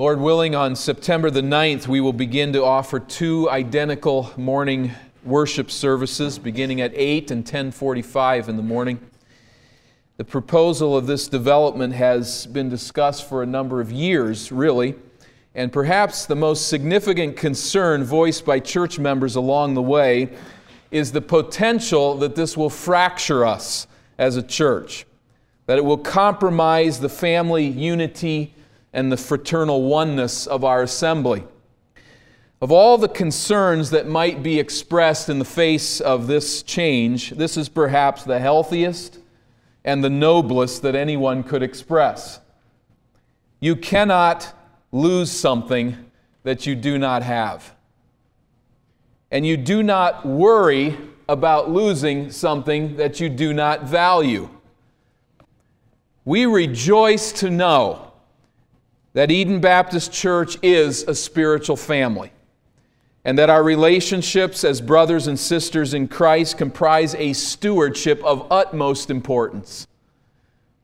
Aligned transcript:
Lord 0.00 0.20
willing, 0.20 0.54
on 0.54 0.76
September 0.76 1.28
the 1.28 1.40
9th, 1.40 1.88
we 1.88 2.00
will 2.00 2.12
begin 2.12 2.52
to 2.52 2.62
offer 2.62 3.00
two 3.00 3.50
identical 3.50 4.30
morning 4.36 4.92
worship 5.24 5.72
services 5.72 6.38
beginning 6.38 6.80
at 6.80 6.92
8 6.94 7.32
and 7.32 7.44
10:45 7.44 8.48
in 8.48 8.56
the 8.56 8.62
morning. 8.62 9.00
The 10.16 10.22
proposal 10.22 10.96
of 10.96 11.08
this 11.08 11.26
development 11.26 11.94
has 11.94 12.46
been 12.46 12.68
discussed 12.68 13.28
for 13.28 13.42
a 13.42 13.46
number 13.46 13.80
of 13.80 13.90
years, 13.90 14.52
really, 14.52 14.94
and 15.52 15.72
perhaps 15.72 16.26
the 16.26 16.36
most 16.36 16.68
significant 16.68 17.36
concern 17.36 18.04
voiced 18.04 18.44
by 18.44 18.60
church 18.60 19.00
members 19.00 19.34
along 19.34 19.74
the 19.74 19.82
way 19.82 20.28
is 20.92 21.10
the 21.10 21.20
potential 21.20 22.14
that 22.18 22.36
this 22.36 22.56
will 22.56 22.70
fracture 22.70 23.44
us 23.44 23.88
as 24.16 24.36
a 24.36 24.44
church, 24.44 25.06
that 25.66 25.76
it 25.76 25.84
will 25.84 25.98
compromise 25.98 27.00
the 27.00 27.08
family 27.08 27.66
unity 27.66 28.54
and 28.92 29.12
the 29.12 29.16
fraternal 29.16 29.82
oneness 29.82 30.46
of 30.46 30.64
our 30.64 30.82
assembly. 30.82 31.44
Of 32.60 32.72
all 32.72 32.98
the 32.98 33.08
concerns 33.08 33.90
that 33.90 34.08
might 34.08 34.42
be 34.42 34.58
expressed 34.58 35.28
in 35.28 35.38
the 35.38 35.44
face 35.44 36.00
of 36.00 36.26
this 36.26 36.62
change, 36.62 37.30
this 37.30 37.56
is 37.56 37.68
perhaps 37.68 38.24
the 38.24 38.40
healthiest 38.40 39.18
and 39.84 40.02
the 40.02 40.10
noblest 40.10 40.82
that 40.82 40.96
anyone 40.96 41.44
could 41.44 41.62
express. 41.62 42.40
You 43.60 43.76
cannot 43.76 44.54
lose 44.90 45.30
something 45.30 46.10
that 46.42 46.66
you 46.66 46.74
do 46.74 46.98
not 46.98 47.22
have. 47.22 47.74
And 49.30 49.46
you 49.46 49.56
do 49.56 49.82
not 49.82 50.26
worry 50.26 50.96
about 51.28 51.70
losing 51.70 52.30
something 52.30 52.96
that 52.96 53.20
you 53.20 53.28
do 53.28 53.52
not 53.52 53.84
value. 53.84 54.48
We 56.24 56.46
rejoice 56.46 57.30
to 57.32 57.50
know 57.50 58.07
that 59.18 59.32
Eden 59.32 59.58
Baptist 59.58 60.12
Church 60.12 60.56
is 60.62 61.02
a 61.02 61.12
spiritual 61.12 61.74
family 61.74 62.30
and 63.24 63.36
that 63.36 63.50
our 63.50 63.64
relationships 63.64 64.62
as 64.62 64.80
brothers 64.80 65.26
and 65.26 65.36
sisters 65.36 65.92
in 65.92 66.06
Christ 66.06 66.56
comprise 66.56 67.16
a 67.16 67.32
stewardship 67.32 68.22
of 68.22 68.46
utmost 68.48 69.10
importance. 69.10 69.88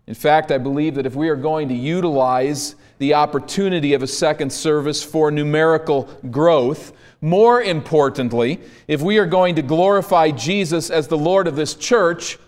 In 0.09 0.15
fact, 0.15 0.51
I 0.51 0.59
believe 0.59 0.97
that 0.97 1.07
if 1.07 1.15
we 1.15 1.29
are 1.29 1.37
going 1.37 1.69
to 1.69 1.75
utilize 1.75 2.75
the 2.99 3.15
opportunity 3.15 3.95
of 3.95 4.03
a 4.03 4.09
second 4.09 4.53
service 4.53 5.01
for 5.01 5.31
numerical 5.31 6.09
growth, 6.33 6.93
more 7.21 7.63
importantly, 7.63 8.61
if 8.89 9.01
we 9.01 9.19
are 9.19 9.27
going 9.27 9.55
to 9.55 9.63
glorify 9.63 10.33
Jesus 10.33 10.91
as 10.91 11.07
the 11.07 11.17
Lord 11.17 11.47
of 11.47 11.55
this 11.55 11.77
church, 11.77 12.41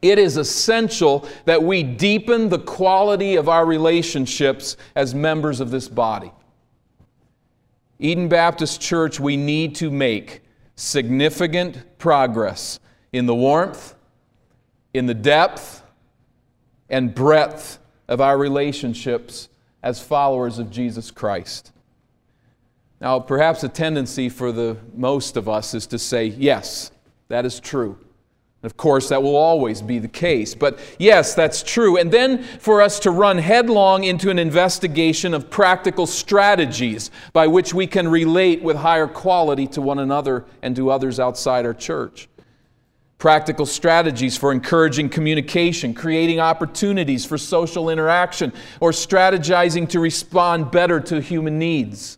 it 0.00 0.18
is 0.18 0.36
essential 0.36 1.28
that 1.44 1.62
we 1.62 1.82
deepen 1.82 2.48
the 2.48 2.58
quality 2.58 3.36
of 3.36 3.48
our 3.48 3.66
relationships 3.66 4.76
as 4.94 5.14
members 5.14 5.60
of 5.60 5.70
this 5.70 5.88
body. 5.88 6.32
Eden 7.98 8.28
Baptist 8.28 8.80
Church, 8.80 9.18
we 9.18 9.36
need 9.36 9.74
to 9.76 9.90
make 9.90 10.42
significant 10.76 11.98
progress 11.98 12.78
in 13.12 13.26
the 13.26 13.34
warmth, 13.34 13.94
in 14.94 15.06
the 15.06 15.14
depth, 15.14 15.82
and 16.88 17.14
breadth 17.14 17.78
of 18.06 18.20
our 18.20 18.38
relationships 18.38 19.48
as 19.82 20.00
followers 20.00 20.58
of 20.58 20.70
Jesus 20.70 21.10
Christ. 21.10 21.72
Now, 23.00 23.20
perhaps 23.20 23.62
a 23.62 23.68
tendency 23.68 24.28
for 24.28 24.52
the 24.52 24.76
most 24.94 25.36
of 25.36 25.48
us 25.48 25.74
is 25.74 25.86
to 25.88 25.98
say, 25.98 26.26
yes, 26.26 26.90
that 27.28 27.44
is 27.44 27.60
true. 27.60 27.98
Of 28.64 28.76
course, 28.76 29.08
that 29.10 29.22
will 29.22 29.36
always 29.36 29.80
be 29.80 30.00
the 30.00 30.08
case. 30.08 30.56
But 30.56 30.80
yes, 30.98 31.34
that's 31.34 31.62
true. 31.62 31.96
And 31.96 32.10
then 32.10 32.42
for 32.42 32.82
us 32.82 32.98
to 33.00 33.12
run 33.12 33.38
headlong 33.38 34.02
into 34.02 34.30
an 34.30 34.38
investigation 34.38 35.32
of 35.32 35.48
practical 35.48 36.08
strategies 36.08 37.12
by 37.32 37.46
which 37.46 37.72
we 37.72 37.86
can 37.86 38.08
relate 38.08 38.60
with 38.60 38.76
higher 38.76 39.06
quality 39.06 39.68
to 39.68 39.80
one 39.80 40.00
another 40.00 40.44
and 40.60 40.74
to 40.74 40.90
others 40.90 41.20
outside 41.20 41.66
our 41.66 41.74
church. 41.74 42.28
Practical 43.18 43.66
strategies 43.66 44.36
for 44.36 44.50
encouraging 44.50 45.08
communication, 45.08 45.94
creating 45.94 46.40
opportunities 46.40 47.24
for 47.24 47.38
social 47.38 47.90
interaction, 47.90 48.52
or 48.80 48.90
strategizing 48.90 49.88
to 49.88 50.00
respond 50.00 50.72
better 50.72 50.98
to 50.98 51.20
human 51.20 51.60
needs. 51.60 52.17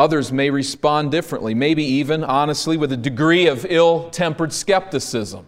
Others 0.00 0.32
may 0.32 0.48
respond 0.48 1.10
differently, 1.10 1.52
maybe 1.52 1.84
even, 1.84 2.24
honestly, 2.24 2.78
with 2.78 2.90
a 2.90 2.96
degree 2.96 3.46
of 3.48 3.66
ill 3.68 4.08
tempered 4.08 4.50
skepticism. 4.50 5.44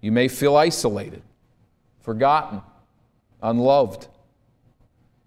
You 0.00 0.10
may 0.10 0.26
feel 0.28 0.56
isolated, 0.56 1.20
forgotten, 2.00 2.62
unloved. 3.42 4.08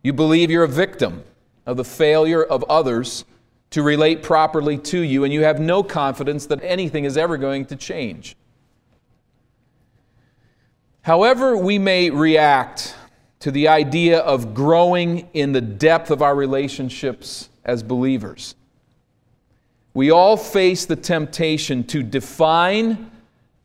You 0.02 0.12
believe 0.12 0.50
you're 0.50 0.64
a 0.64 0.68
victim 0.68 1.24
of 1.68 1.78
the 1.78 1.84
failure 1.84 2.44
of 2.44 2.64
others 2.64 3.24
to 3.70 3.84
relate 3.84 4.24
properly 4.24 4.80
to 4.80 5.00
you, 5.00 5.24
and 5.24 5.32
you 5.32 5.44
have 5.44 5.60
no 5.60 5.84
confidence 5.84 6.48
that 6.48 6.64
anything 6.64 7.06
is 7.06 7.16
ever 7.16 7.38
going 7.38 7.66
to 7.66 7.76
change. 7.76 8.36
However, 11.04 11.56
we 11.56 11.78
may 11.78 12.10
react 12.10 12.96
to 13.40 13.52
the 13.52 13.68
idea 13.68 14.20
of 14.20 14.54
growing 14.54 15.28
in 15.34 15.52
the 15.52 15.62
depth 15.62 16.12
of 16.12 16.22
our 16.22 16.36
relationships 16.36 17.50
as 17.64 17.84
believers. 17.84 18.56
We 19.94 20.12
all 20.12 20.38
face 20.38 20.86
the 20.86 20.96
temptation 20.96 21.84
to 21.86 22.04
define 22.04 23.12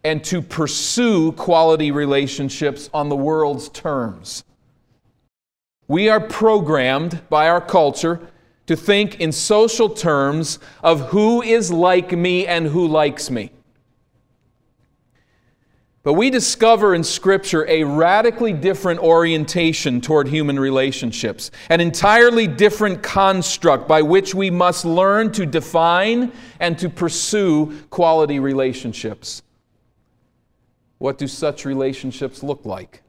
and 0.05 0.25
to 0.25 0.43
pursue 0.43 1.33
quality 1.33 1.91
relationships 1.91 2.91
on 2.93 3.09
the 3.09 3.17
world's 3.17 3.69
terms. 3.69 4.45
We 5.89 6.09
are 6.09 6.21
programmed 6.21 7.21
by 7.29 7.49
our 7.49 7.61
culture 7.61 8.21
to 8.67 8.77
think 8.77 9.21
in 9.21 9.33
social 9.33 9.89
terms 9.89 10.59
of 10.83 11.11
who 11.11 11.43
is 11.43 11.71
like 11.71 12.13
me 12.13 12.47
and 12.47 12.67
who 12.67 12.87
likes 12.87 13.31
me. 13.31 13.51
But 16.05 16.15
we 16.15 16.31
discover 16.31 16.97
in 16.97 17.05
Scripture 17.05 17.65
a 17.69 17.85
radically 17.85 18.53
different 18.53 18.99
orientation 18.99 20.01
toward 20.01 20.27
human 20.27 20.59
relationships, 20.59 21.53
an 21.69 21.81
entirely 21.81 22.49
different 22.49 23.05
construct 23.05 23.87
by 23.87 24.03
which 24.03 24.35
we 24.35 24.51
must 24.51 24.85
learn 24.85 25.31
to 25.33 25.47
define 25.47 26.33
and 26.59 26.77
to 26.79 26.89
pursue 26.89 27.85
quality 27.91 28.41
relationships. 28.41 29.43
What 30.99 31.19
do 31.19 31.29
such 31.29 31.65
relationships 31.65 32.43
look 32.43 32.65
like? 32.65 33.03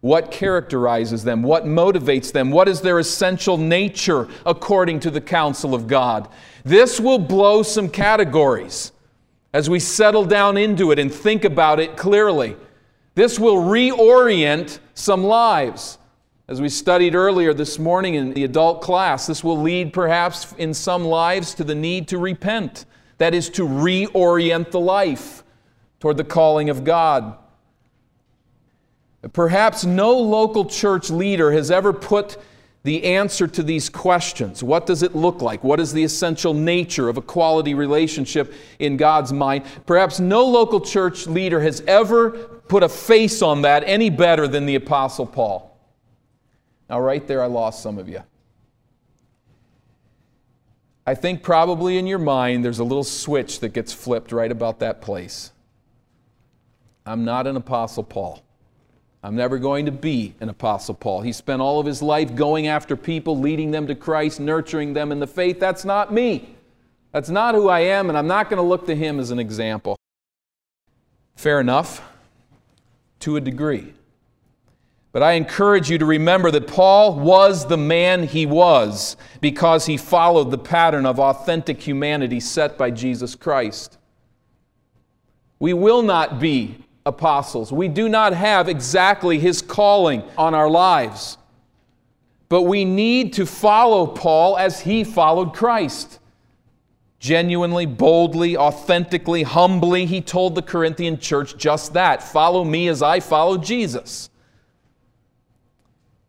What 0.00 0.30
characterizes 0.30 1.24
them? 1.24 1.42
What 1.42 1.64
motivates 1.64 2.30
them? 2.30 2.50
What 2.52 2.68
is 2.68 2.80
their 2.80 3.00
essential 3.00 3.56
nature 3.56 4.28
according 4.46 5.00
to 5.00 5.10
the 5.10 5.20
counsel 5.20 5.74
of 5.74 5.88
God? 5.88 6.28
This 6.62 7.00
will 7.00 7.18
blow 7.18 7.64
some 7.64 7.88
categories 7.88 8.92
as 9.54 9.70
we 9.70 9.78
settle 9.78 10.24
down 10.24 10.56
into 10.56 10.90
it 10.90 10.98
and 10.98 11.14
think 11.14 11.44
about 11.44 11.78
it 11.78 11.96
clearly. 11.96 12.56
This 13.14 13.38
will 13.38 13.58
reorient 13.58 14.80
some 14.94 15.22
lives. 15.22 15.96
As 16.48 16.60
we 16.60 16.68
studied 16.68 17.14
earlier 17.14 17.54
this 17.54 17.78
morning 17.78 18.14
in 18.14 18.34
the 18.34 18.42
adult 18.42 18.82
class, 18.82 19.28
this 19.28 19.44
will 19.44 19.56
lead 19.56 19.92
perhaps 19.92 20.52
in 20.54 20.74
some 20.74 21.04
lives 21.04 21.54
to 21.54 21.62
the 21.62 21.74
need 21.74 22.08
to 22.08 22.18
repent. 22.18 22.84
That 23.18 23.32
is, 23.32 23.48
to 23.50 23.62
reorient 23.62 24.72
the 24.72 24.80
life 24.80 25.44
toward 26.00 26.16
the 26.16 26.24
calling 26.24 26.68
of 26.68 26.82
God. 26.82 27.38
Perhaps 29.32 29.84
no 29.84 30.18
local 30.18 30.64
church 30.64 31.10
leader 31.10 31.52
has 31.52 31.70
ever 31.70 31.92
put 31.92 32.36
the 32.84 33.02
answer 33.04 33.46
to 33.48 33.62
these 33.62 33.88
questions. 33.88 34.62
What 34.62 34.84
does 34.84 35.02
it 35.02 35.14
look 35.16 35.40
like? 35.40 35.64
What 35.64 35.80
is 35.80 35.92
the 35.92 36.04
essential 36.04 36.52
nature 36.52 37.08
of 37.08 37.16
a 37.16 37.22
quality 37.22 37.72
relationship 37.72 38.52
in 38.78 38.98
God's 38.98 39.32
mind? 39.32 39.64
Perhaps 39.86 40.20
no 40.20 40.44
local 40.44 40.80
church 40.80 41.26
leader 41.26 41.60
has 41.60 41.80
ever 41.86 42.30
put 42.68 42.82
a 42.82 42.88
face 42.88 43.40
on 43.40 43.62
that 43.62 43.84
any 43.86 44.10
better 44.10 44.46
than 44.46 44.66
the 44.66 44.74
Apostle 44.74 45.26
Paul. 45.26 45.76
Now, 46.90 47.00
right 47.00 47.26
there, 47.26 47.42
I 47.42 47.46
lost 47.46 47.82
some 47.82 47.98
of 47.98 48.06
you. 48.06 48.22
I 51.06 51.14
think 51.14 51.42
probably 51.42 51.96
in 51.96 52.06
your 52.06 52.18
mind 52.18 52.64
there's 52.64 52.78
a 52.80 52.84
little 52.84 53.04
switch 53.04 53.60
that 53.60 53.70
gets 53.70 53.94
flipped 53.94 54.30
right 54.30 54.52
about 54.52 54.80
that 54.80 55.00
place. 55.00 55.52
I'm 57.06 57.24
not 57.24 57.46
an 57.46 57.56
Apostle 57.56 58.04
Paul. 58.04 58.43
I'm 59.24 59.36
never 59.36 59.56
going 59.56 59.86
to 59.86 59.90
be 59.90 60.34
an 60.40 60.50
Apostle 60.50 60.94
Paul. 60.94 61.22
He 61.22 61.32
spent 61.32 61.62
all 61.62 61.80
of 61.80 61.86
his 61.86 62.02
life 62.02 62.34
going 62.34 62.66
after 62.66 62.94
people, 62.94 63.38
leading 63.38 63.70
them 63.70 63.86
to 63.86 63.94
Christ, 63.94 64.38
nurturing 64.38 64.92
them 64.92 65.10
in 65.10 65.18
the 65.18 65.26
faith. 65.26 65.58
That's 65.58 65.82
not 65.82 66.12
me. 66.12 66.54
That's 67.10 67.30
not 67.30 67.54
who 67.54 67.70
I 67.70 67.80
am, 67.80 68.10
and 68.10 68.18
I'm 68.18 68.26
not 68.26 68.50
going 68.50 68.58
to 68.58 68.68
look 68.68 68.86
to 68.86 68.94
him 68.94 69.18
as 69.18 69.30
an 69.30 69.38
example. 69.38 69.96
Fair 71.36 71.58
enough, 71.58 72.06
to 73.20 73.36
a 73.36 73.40
degree. 73.40 73.94
But 75.10 75.22
I 75.22 75.32
encourage 75.32 75.88
you 75.88 75.96
to 75.96 76.04
remember 76.04 76.50
that 76.50 76.66
Paul 76.66 77.18
was 77.18 77.66
the 77.66 77.78
man 77.78 78.24
he 78.24 78.44
was 78.44 79.16
because 79.40 79.86
he 79.86 79.96
followed 79.96 80.50
the 80.50 80.58
pattern 80.58 81.06
of 81.06 81.18
authentic 81.18 81.80
humanity 81.80 82.40
set 82.40 82.76
by 82.76 82.90
Jesus 82.90 83.34
Christ. 83.34 83.96
We 85.58 85.72
will 85.72 86.02
not 86.02 86.40
be 86.40 86.83
apostles. 87.06 87.72
We 87.72 87.88
do 87.88 88.08
not 88.08 88.32
have 88.32 88.68
exactly 88.68 89.38
his 89.38 89.60
calling 89.60 90.22
on 90.38 90.54
our 90.54 90.70
lives. 90.70 91.36
But 92.48 92.62
we 92.62 92.84
need 92.84 93.32
to 93.34 93.46
follow 93.46 94.06
Paul 94.06 94.56
as 94.56 94.80
he 94.80 95.04
followed 95.04 95.54
Christ. 95.54 96.18
Genuinely, 97.18 97.86
boldly, 97.86 98.56
authentically, 98.56 99.42
humbly, 99.42 100.06
he 100.06 100.20
told 100.20 100.54
the 100.54 100.62
Corinthian 100.62 101.18
church 101.18 101.56
just 101.56 101.94
that 101.94 102.22
follow 102.22 102.64
me 102.64 102.88
as 102.88 103.02
I 103.02 103.20
follow 103.20 103.56
Jesus. 103.56 104.28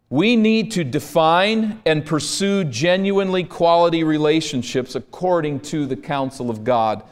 We 0.10 0.36
need 0.36 0.72
to 0.72 0.84
define 0.84 1.82
and 1.86 2.06
pursue 2.06 2.64
genuinely 2.64 3.44
quality 3.44 4.04
relationships 4.04 4.96
according 4.96 5.62
to 5.62 5.86
the 5.86 5.98
counsel 5.98 6.50
of 6.50 6.64
God. 6.64 7.04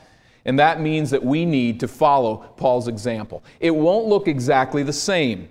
And 0.45 0.59
that 0.59 0.81
means 0.81 1.09
that 1.11 1.23
we 1.23 1.45
need 1.45 1.79
to 1.79 1.87
follow 1.87 2.37
Paul's 2.57 2.87
example. 2.87 3.43
It 3.59 3.71
won't 3.71 4.07
look 4.07 4.27
exactly 4.27 4.83
the 4.83 4.93
same. 4.93 5.49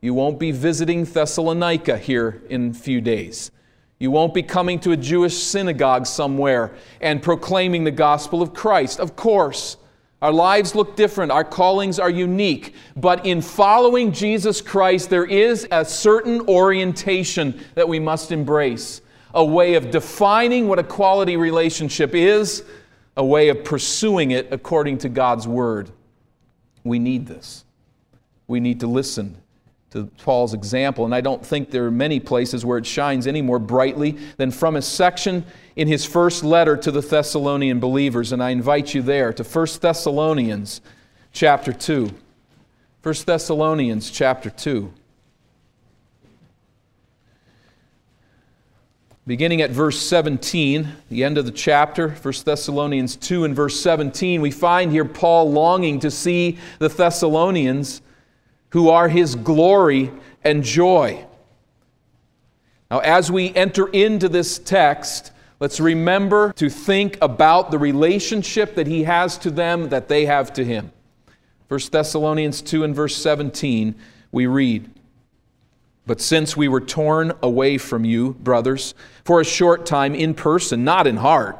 You 0.00 0.14
won't 0.14 0.38
be 0.38 0.52
visiting 0.52 1.04
Thessalonica 1.04 1.98
here 1.98 2.42
in 2.48 2.70
a 2.70 2.74
few 2.74 3.00
days. 3.00 3.50
You 3.98 4.10
won't 4.10 4.32
be 4.32 4.42
coming 4.42 4.78
to 4.80 4.92
a 4.92 4.96
Jewish 4.96 5.36
synagogue 5.36 6.06
somewhere 6.06 6.74
and 7.02 7.22
proclaiming 7.22 7.84
the 7.84 7.90
gospel 7.90 8.40
of 8.40 8.54
Christ. 8.54 8.98
Of 8.98 9.14
course, 9.14 9.76
our 10.22 10.32
lives 10.32 10.74
look 10.74 10.96
different, 10.96 11.32
our 11.32 11.44
callings 11.44 11.98
are 11.98 12.10
unique, 12.10 12.74
but 12.96 13.26
in 13.26 13.42
following 13.42 14.12
Jesus 14.12 14.60
Christ, 14.60 15.10
there 15.10 15.24
is 15.24 15.66
a 15.70 15.84
certain 15.84 16.42
orientation 16.42 17.62
that 17.74 17.88
we 17.88 17.98
must 17.98 18.30
embrace 18.32 19.02
a 19.34 19.44
way 19.44 19.74
of 19.74 19.90
defining 19.90 20.66
what 20.66 20.78
a 20.78 20.82
quality 20.82 21.36
relationship 21.36 22.14
is, 22.14 22.64
a 23.20 23.24
way 23.24 23.50
of 23.50 23.62
pursuing 23.64 24.30
it 24.30 24.48
according 24.50 24.96
to 24.96 25.10
God's 25.10 25.46
Word. 25.46 25.90
We 26.84 26.98
need 26.98 27.26
this. 27.26 27.66
We 28.46 28.60
need 28.60 28.80
to 28.80 28.86
listen 28.86 29.36
to 29.90 30.06
Paul's 30.24 30.54
example. 30.54 31.04
And 31.04 31.14
I 31.14 31.20
don't 31.20 31.44
think 31.44 31.70
there 31.70 31.84
are 31.84 31.90
many 31.90 32.18
places 32.18 32.64
where 32.64 32.78
it 32.78 32.86
shines 32.86 33.26
any 33.26 33.42
more 33.42 33.58
brightly 33.58 34.12
than 34.38 34.50
from 34.50 34.74
a 34.74 34.80
section 34.80 35.44
in 35.76 35.86
his 35.86 36.06
first 36.06 36.42
letter 36.42 36.78
to 36.78 36.90
the 36.90 37.02
Thessalonian 37.02 37.78
believers. 37.78 38.32
And 38.32 38.42
I 38.42 38.50
invite 38.50 38.94
you 38.94 39.02
there 39.02 39.34
to 39.34 39.44
1 39.44 39.66
Thessalonians 39.82 40.80
chapter 41.30 41.74
2. 41.74 42.10
1 43.02 43.14
Thessalonians 43.26 44.10
chapter 44.10 44.48
2. 44.48 44.94
Beginning 49.26 49.60
at 49.60 49.70
verse 49.70 50.00
17, 50.00 50.88
the 51.10 51.24
end 51.24 51.36
of 51.36 51.44
the 51.44 51.52
chapter, 51.52 52.10
1 52.10 52.34
Thessalonians 52.44 53.16
2 53.16 53.44
and 53.44 53.54
verse 53.54 53.78
17, 53.78 54.40
we 54.40 54.50
find 54.50 54.90
here 54.90 55.04
Paul 55.04 55.52
longing 55.52 56.00
to 56.00 56.10
see 56.10 56.58
the 56.78 56.88
Thessalonians 56.88 58.00
who 58.70 58.88
are 58.88 59.08
his 59.08 59.34
glory 59.34 60.10
and 60.42 60.64
joy. 60.64 61.24
Now, 62.90 63.00
as 63.00 63.30
we 63.30 63.54
enter 63.54 63.88
into 63.88 64.28
this 64.28 64.58
text, 64.58 65.32
let's 65.60 65.80
remember 65.80 66.52
to 66.54 66.70
think 66.70 67.18
about 67.20 67.70
the 67.70 67.78
relationship 67.78 68.74
that 68.74 68.86
he 68.86 69.04
has 69.04 69.36
to 69.38 69.50
them, 69.50 69.90
that 69.90 70.08
they 70.08 70.26
have 70.26 70.52
to 70.54 70.64
him. 70.64 70.92
1 71.68 71.80
Thessalonians 71.92 72.62
2 72.62 72.84
and 72.84 72.96
verse 72.96 73.16
17, 73.16 73.94
we 74.32 74.46
read, 74.46 74.90
But 76.10 76.20
since 76.20 76.56
we 76.56 76.66
were 76.66 76.80
torn 76.80 77.34
away 77.40 77.78
from 77.78 78.04
you, 78.04 78.32
brothers, 78.40 78.94
for 79.22 79.40
a 79.40 79.44
short 79.44 79.86
time 79.86 80.12
in 80.12 80.34
person, 80.34 80.82
not 80.82 81.06
in 81.06 81.18
heart, 81.18 81.56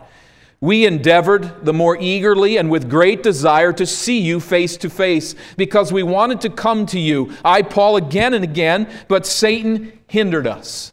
we 0.60 0.84
endeavored 0.86 1.64
the 1.64 1.72
more 1.72 1.96
eagerly 1.96 2.56
and 2.56 2.68
with 2.68 2.90
great 2.90 3.22
desire 3.22 3.72
to 3.74 3.86
see 3.86 4.18
you 4.18 4.40
face 4.40 4.76
to 4.78 4.90
face 4.90 5.36
because 5.56 5.92
we 5.92 6.02
wanted 6.02 6.40
to 6.40 6.50
come 6.50 6.84
to 6.86 6.98
you, 6.98 7.32
I, 7.44 7.62
Paul, 7.62 7.94
again 7.96 8.34
and 8.34 8.42
again, 8.42 8.90
but 9.06 9.24
Satan 9.24 9.92
hindered 10.08 10.48
us. 10.48 10.92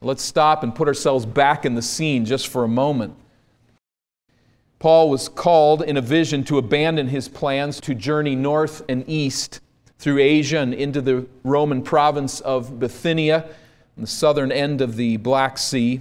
Let's 0.00 0.22
stop 0.22 0.62
and 0.62 0.74
put 0.74 0.88
ourselves 0.88 1.26
back 1.26 1.66
in 1.66 1.74
the 1.74 1.82
scene 1.82 2.24
just 2.24 2.48
for 2.48 2.64
a 2.64 2.68
moment. 2.68 3.14
Paul 4.78 5.10
was 5.10 5.28
called 5.28 5.82
in 5.82 5.98
a 5.98 6.00
vision 6.00 6.44
to 6.44 6.56
abandon 6.56 7.08
his 7.08 7.28
plans 7.28 7.78
to 7.82 7.94
journey 7.94 8.34
north 8.34 8.82
and 8.88 9.04
east 9.06 9.60
through 9.98 10.18
Asia 10.18 10.58
and 10.58 10.74
into 10.74 11.00
the 11.00 11.26
Roman 11.42 11.82
province 11.82 12.40
of 12.40 12.78
Bithynia, 12.78 13.44
on 13.96 14.02
the 14.02 14.06
southern 14.06 14.52
end 14.52 14.80
of 14.80 14.96
the 14.96 15.16
Black 15.16 15.56
Sea. 15.58 16.00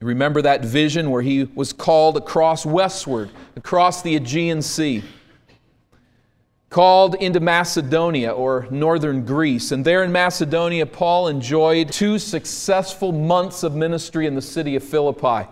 Remember 0.00 0.40
that 0.42 0.64
vision 0.64 1.10
where 1.10 1.22
he 1.22 1.44
was 1.44 1.72
called 1.72 2.16
across 2.16 2.64
westward, 2.64 3.30
across 3.56 4.00
the 4.02 4.16
Aegean 4.16 4.62
Sea, 4.62 5.02
called 6.70 7.16
into 7.16 7.40
Macedonia 7.40 8.30
or 8.30 8.66
northern 8.70 9.24
Greece. 9.24 9.72
And 9.72 9.84
there 9.84 10.02
in 10.04 10.12
Macedonia, 10.12 10.86
Paul 10.86 11.28
enjoyed 11.28 11.92
two 11.92 12.18
successful 12.18 13.12
months 13.12 13.62
of 13.62 13.74
ministry 13.74 14.26
in 14.26 14.34
the 14.34 14.42
city 14.42 14.76
of 14.76 14.84
Philippi. 14.84 15.48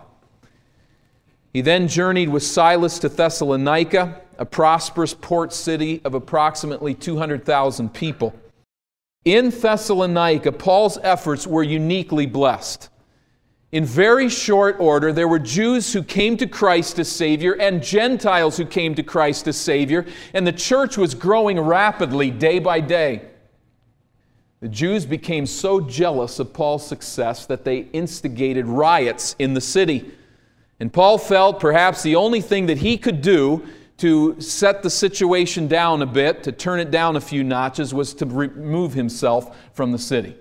He 1.52 1.60
then 1.60 1.88
journeyed 1.88 2.28
with 2.28 2.42
Silas 2.42 2.98
to 3.00 3.08
Thessalonica, 3.08 4.20
a 4.38 4.44
prosperous 4.44 5.14
port 5.14 5.52
city 5.52 6.00
of 6.04 6.14
approximately 6.14 6.94
200,000 6.94 7.92
people. 7.92 8.34
In 9.24 9.50
Thessalonica, 9.50 10.52
Paul's 10.52 10.98
efforts 11.02 11.46
were 11.46 11.62
uniquely 11.62 12.26
blessed. 12.26 12.88
In 13.72 13.84
very 13.84 14.30
short 14.30 14.76
order, 14.78 15.12
there 15.12 15.28
were 15.28 15.38
Jews 15.38 15.92
who 15.92 16.02
came 16.02 16.38
to 16.38 16.46
Christ 16.46 16.98
as 16.98 17.10
Savior 17.10 17.52
and 17.52 17.82
Gentiles 17.82 18.56
who 18.56 18.64
came 18.64 18.94
to 18.94 19.02
Christ 19.02 19.46
as 19.46 19.58
Savior, 19.58 20.06
and 20.32 20.46
the 20.46 20.52
church 20.52 20.96
was 20.96 21.14
growing 21.14 21.60
rapidly 21.60 22.30
day 22.30 22.58
by 22.60 22.80
day. 22.80 23.22
The 24.60 24.68
Jews 24.68 25.04
became 25.04 25.44
so 25.44 25.80
jealous 25.80 26.38
of 26.38 26.52
Paul's 26.52 26.86
success 26.86 27.46
that 27.46 27.64
they 27.64 27.88
instigated 27.92 28.66
riots 28.66 29.36
in 29.38 29.54
the 29.54 29.60
city. 29.60 30.12
And 30.80 30.92
Paul 30.92 31.18
felt 31.18 31.60
perhaps 31.60 32.02
the 32.02 32.16
only 32.16 32.40
thing 32.40 32.66
that 32.66 32.78
he 32.78 32.96
could 32.96 33.20
do 33.20 33.66
to 33.98 34.40
set 34.40 34.82
the 34.82 34.90
situation 34.90 35.66
down 35.66 36.02
a 36.02 36.06
bit, 36.06 36.44
to 36.44 36.52
turn 36.52 36.78
it 36.78 36.90
down 36.90 37.16
a 37.16 37.20
few 37.20 37.42
notches, 37.42 37.92
was 37.92 38.14
to 38.14 38.26
remove 38.26 38.94
himself 38.94 39.56
from 39.72 39.90
the 39.90 39.98
city. 39.98 40.36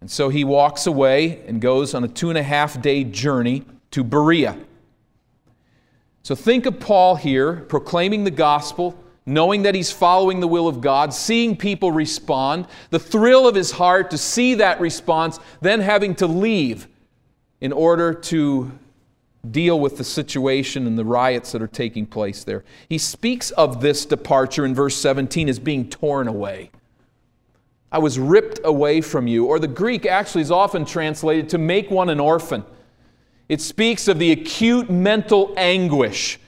And 0.00 0.10
so 0.10 0.28
he 0.28 0.44
walks 0.44 0.86
away 0.86 1.42
and 1.46 1.60
goes 1.60 1.94
on 1.94 2.04
a 2.04 2.08
two 2.08 2.28
and 2.28 2.38
a 2.38 2.42
half 2.42 2.80
day 2.80 3.02
journey 3.04 3.64
to 3.90 4.04
Berea. 4.04 4.56
So 6.22 6.34
think 6.34 6.66
of 6.66 6.78
Paul 6.78 7.16
here 7.16 7.56
proclaiming 7.68 8.24
the 8.24 8.30
gospel, 8.30 8.96
knowing 9.26 9.62
that 9.62 9.74
he's 9.74 9.90
following 9.90 10.40
the 10.40 10.48
will 10.48 10.68
of 10.68 10.80
God, 10.80 11.12
seeing 11.12 11.56
people 11.56 11.90
respond, 11.90 12.66
the 12.90 12.98
thrill 12.98 13.48
of 13.48 13.54
his 13.54 13.72
heart 13.72 14.10
to 14.10 14.18
see 14.18 14.54
that 14.54 14.80
response, 14.80 15.40
then 15.60 15.80
having 15.80 16.14
to 16.16 16.26
leave 16.26 16.86
in 17.60 17.72
order 17.72 18.14
to 18.14 18.70
deal 19.50 19.78
with 19.78 19.98
the 19.98 20.04
situation 20.04 20.86
and 20.86 20.98
the 20.98 21.04
riots 21.04 21.52
that 21.52 21.62
are 21.62 21.66
taking 21.68 22.06
place 22.06 22.44
there. 22.44 22.64
He 22.88 22.98
speaks 22.98 23.50
of 23.52 23.80
this 23.80 24.06
departure 24.06 24.64
in 24.64 24.74
verse 24.74 24.96
17 24.96 25.48
as 25.48 25.58
being 25.58 25.88
torn 25.88 26.28
away. 26.28 26.70
I 27.92 27.98
was 27.98 28.18
ripped 28.18 28.60
away 28.64 29.00
from 29.00 29.28
you. 29.28 29.46
Or 29.46 29.58
the 29.58 29.68
Greek 29.68 30.04
actually 30.04 30.42
is 30.42 30.50
often 30.50 30.84
translated 30.84 31.48
to 31.50 31.58
make 31.58 31.90
one 31.90 32.08
an 32.08 32.18
orphan. 32.18 32.64
It 33.48 33.60
speaks 33.60 34.08
of 34.08 34.18
the 34.18 34.32
acute 34.32 34.90
mental 34.90 35.54
anguish 35.56 36.40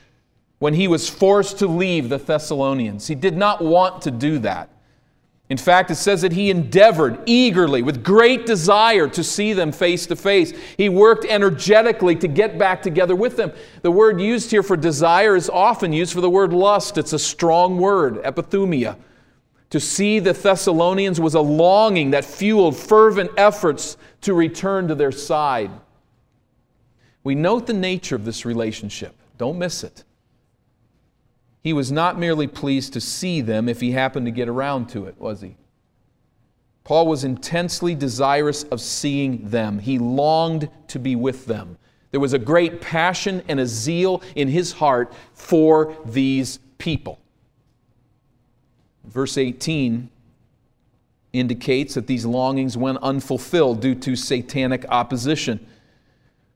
when 0.59 0.73
he 0.73 0.87
was 0.87 1.09
forced 1.09 1.59
to 1.59 1.67
leave 1.67 2.09
the 2.09 2.17
Thessalonians. 2.17 3.07
He 3.07 3.15
did 3.15 3.37
not 3.37 3.63
want 3.63 4.01
to 4.01 4.11
do 4.11 4.39
that. 4.39 4.69
In 5.49 5.57
fact, 5.57 5.89
it 5.91 5.95
says 5.95 6.21
that 6.23 6.33
he 6.33 6.49
endeavored 6.49 7.19
eagerly, 7.25 7.81
with 7.81 8.03
great 8.03 8.45
desire, 8.45 9.07
to 9.07 9.23
see 9.23 9.53
them 9.53 9.71
face 9.71 10.05
to 10.07 10.15
face. 10.17 10.51
He 10.75 10.89
worked 10.89 11.23
energetically 11.23 12.17
to 12.17 12.27
get 12.27 12.57
back 12.57 12.81
together 12.81 13.15
with 13.15 13.37
them. 13.37 13.53
The 13.81 13.91
word 13.91 14.19
used 14.19 14.51
here 14.51 14.63
for 14.63 14.75
desire 14.75 15.37
is 15.37 15.49
often 15.49 15.93
used 15.93 16.13
for 16.13 16.19
the 16.19 16.29
word 16.29 16.51
lust. 16.51 16.97
It's 16.97 17.13
a 17.13 17.19
strong 17.19 17.77
word, 17.77 18.21
epithumia. 18.23 18.97
To 19.69 19.79
see 19.79 20.19
the 20.19 20.33
Thessalonians 20.33 21.19
was 21.19 21.33
a 21.33 21.41
longing 21.41 22.11
that 22.11 22.25
fueled 22.25 22.75
fervent 22.75 23.31
efforts 23.37 23.97
to 24.21 24.33
return 24.33 24.89
to 24.89 24.95
their 24.95 25.13
side. 25.13 25.71
We 27.23 27.35
note 27.35 27.67
the 27.67 27.73
nature 27.73 28.15
of 28.15 28.25
this 28.25 28.45
relationship. 28.45 29.15
Don't 29.37 29.57
miss 29.57 29.83
it. 29.83 30.03
He 31.67 31.73
was 31.73 31.91
not 31.91 32.17
merely 32.17 32.47
pleased 32.47 32.93
to 32.93 33.01
see 33.01 33.41
them 33.41 33.67
if 33.67 33.81
he 33.81 33.91
happened 33.91 34.25
to 34.25 34.31
get 34.31 34.47
around 34.47 34.87
to 34.91 35.03
it, 35.03 35.19
was 35.19 35.41
he? 35.41 35.57
Paul 36.85 37.07
was 37.07 37.25
intensely 37.25 37.93
desirous 37.93 38.63
of 38.63 38.79
seeing 38.79 39.49
them. 39.49 39.79
He 39.79 39.99
longed 39.99 40.69
to 40.87 40.97
be 40.97 41.17
with 41.17 41.45
them. 41.45 41.77
There 42.11 42.21
was 42.21 42.31
a 42.31 42.39
great 42.39 42.79
passion 42.79 43.43
and 43.49 43.59
a 43.59 43.67
zeal 43.67 44.23
in 44.33 44.47
his 44.47 44.71
heart 44.71 45.11
for 45.33 45.93
these 46.05 46.59
people. 46.77 47.19
Verse 49.03 49.37
18 49.37 50.09
indicates 51.33 51.95
that 51.95 52.07
these 52.07 52.25
longings 52.25 52.77
went 52.77 52.99
unfulfilled 52.99 53.81
due 53.81 53.95
to 53.95 54.15
satanic 54.15 54.85
opposition. 54.87 55.67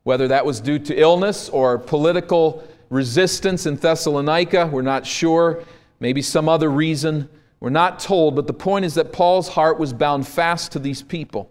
Whether 0.04 0.30
that 0.30 0.46
was 0.46 0.62
due 0.62 0.80
to 0.80 0.96
illness 0.96 1.50
or 1.50 1.78
political 1.78 2.66
resistance 2.92 3.66
in 3.66 3.78
Thessalonica, 3.78 4.68
we're 4.68 4.84
not 4.84 5.08
sure. 5.08 5.64
maybe 6.00 6.22
some 6.22 6.50
other 6.50 6.70
reason. 6.70 7.30
We're 7.60 7.70
not 7.70 8.00
told, 8.00 8.36
but 8.36 8.48
the 8.48 8.54
point 8.54 8.86
is 8.86 8.96
that 8.96 9.14
Paul's 9.14 9.48
heart 9.48 9.80
was 9.80 9.94
bound 9.94 10.28
fast 10.28 10.72
to 10.74 10.80
these 10.80 11.02
people. 11.02 11.50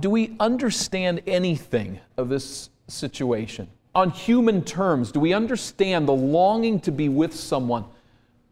Do 0.00 0.08
we 0.08 0.36
understand 0.38 1.22
anything 1.26 1.98
of 2.16 2.28
this 2.28 2.70
situation? 2.86 3.68
On 3.94 4.10
human 4.10 4.62
terms, 4.62 5.10
do 5.10 5.18
we 5.18 5.32
understand 5.32 6.06
the 6.06 6.14
longing 6.14 6.78
to 6.80 6.92
be 6.92 7.08
with 7.08 7.34
someone 7.34 7.84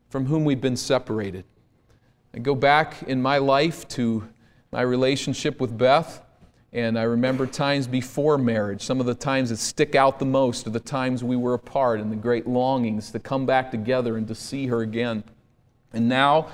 from 0.09 0.27
whom 0.27 0.45
we've 0.45 0.61
been 0.61 0.77
separated? 0.77 1.45
I 2.35 2.39
go 2.39 2.55
back 2.55 3.05
in 3.05 3.23
my 3.23 3.39
life 3.39 3.87
to 3.89 4.29
my 4.73 4.83
relationship 4.83 5.61
with 5.61 5.79
Beth, 5.79 6.26
and 6.77 6.99
I 6.99 7.05
remember 7.05 7.47
times 7.47 7.87
before 7.87 8.37
marriage. 8.37 8.83
Some 8.83 9.01
of 9.01 9.07
the 9.07 9.15
times 9.15 9.49
that 9.49 9.57
stick 9.57 9.95
out 9.95 10.19
the 10.19 10.27
most 10.27 10.67
are 10.67 10.71
the 10.71 10.79
times 10.79 11.25
we 11.25 11.35
were 11.35 11.55
apart 11.55 12.01
and 12.01 12.13
the 12.13 12.17
great 12.17 12.47
longings 12.47 13.11
to 13.13 13.19
come 13.19 13.47
back 13.47 13.71
together 13.71 14.19
and 14.19 14.29
to 14.29 14.35
see 14.35 14.67
her 14.67 14.83
again. 14.83 15.25
And 15.95 16.07
now, 16.07 16.49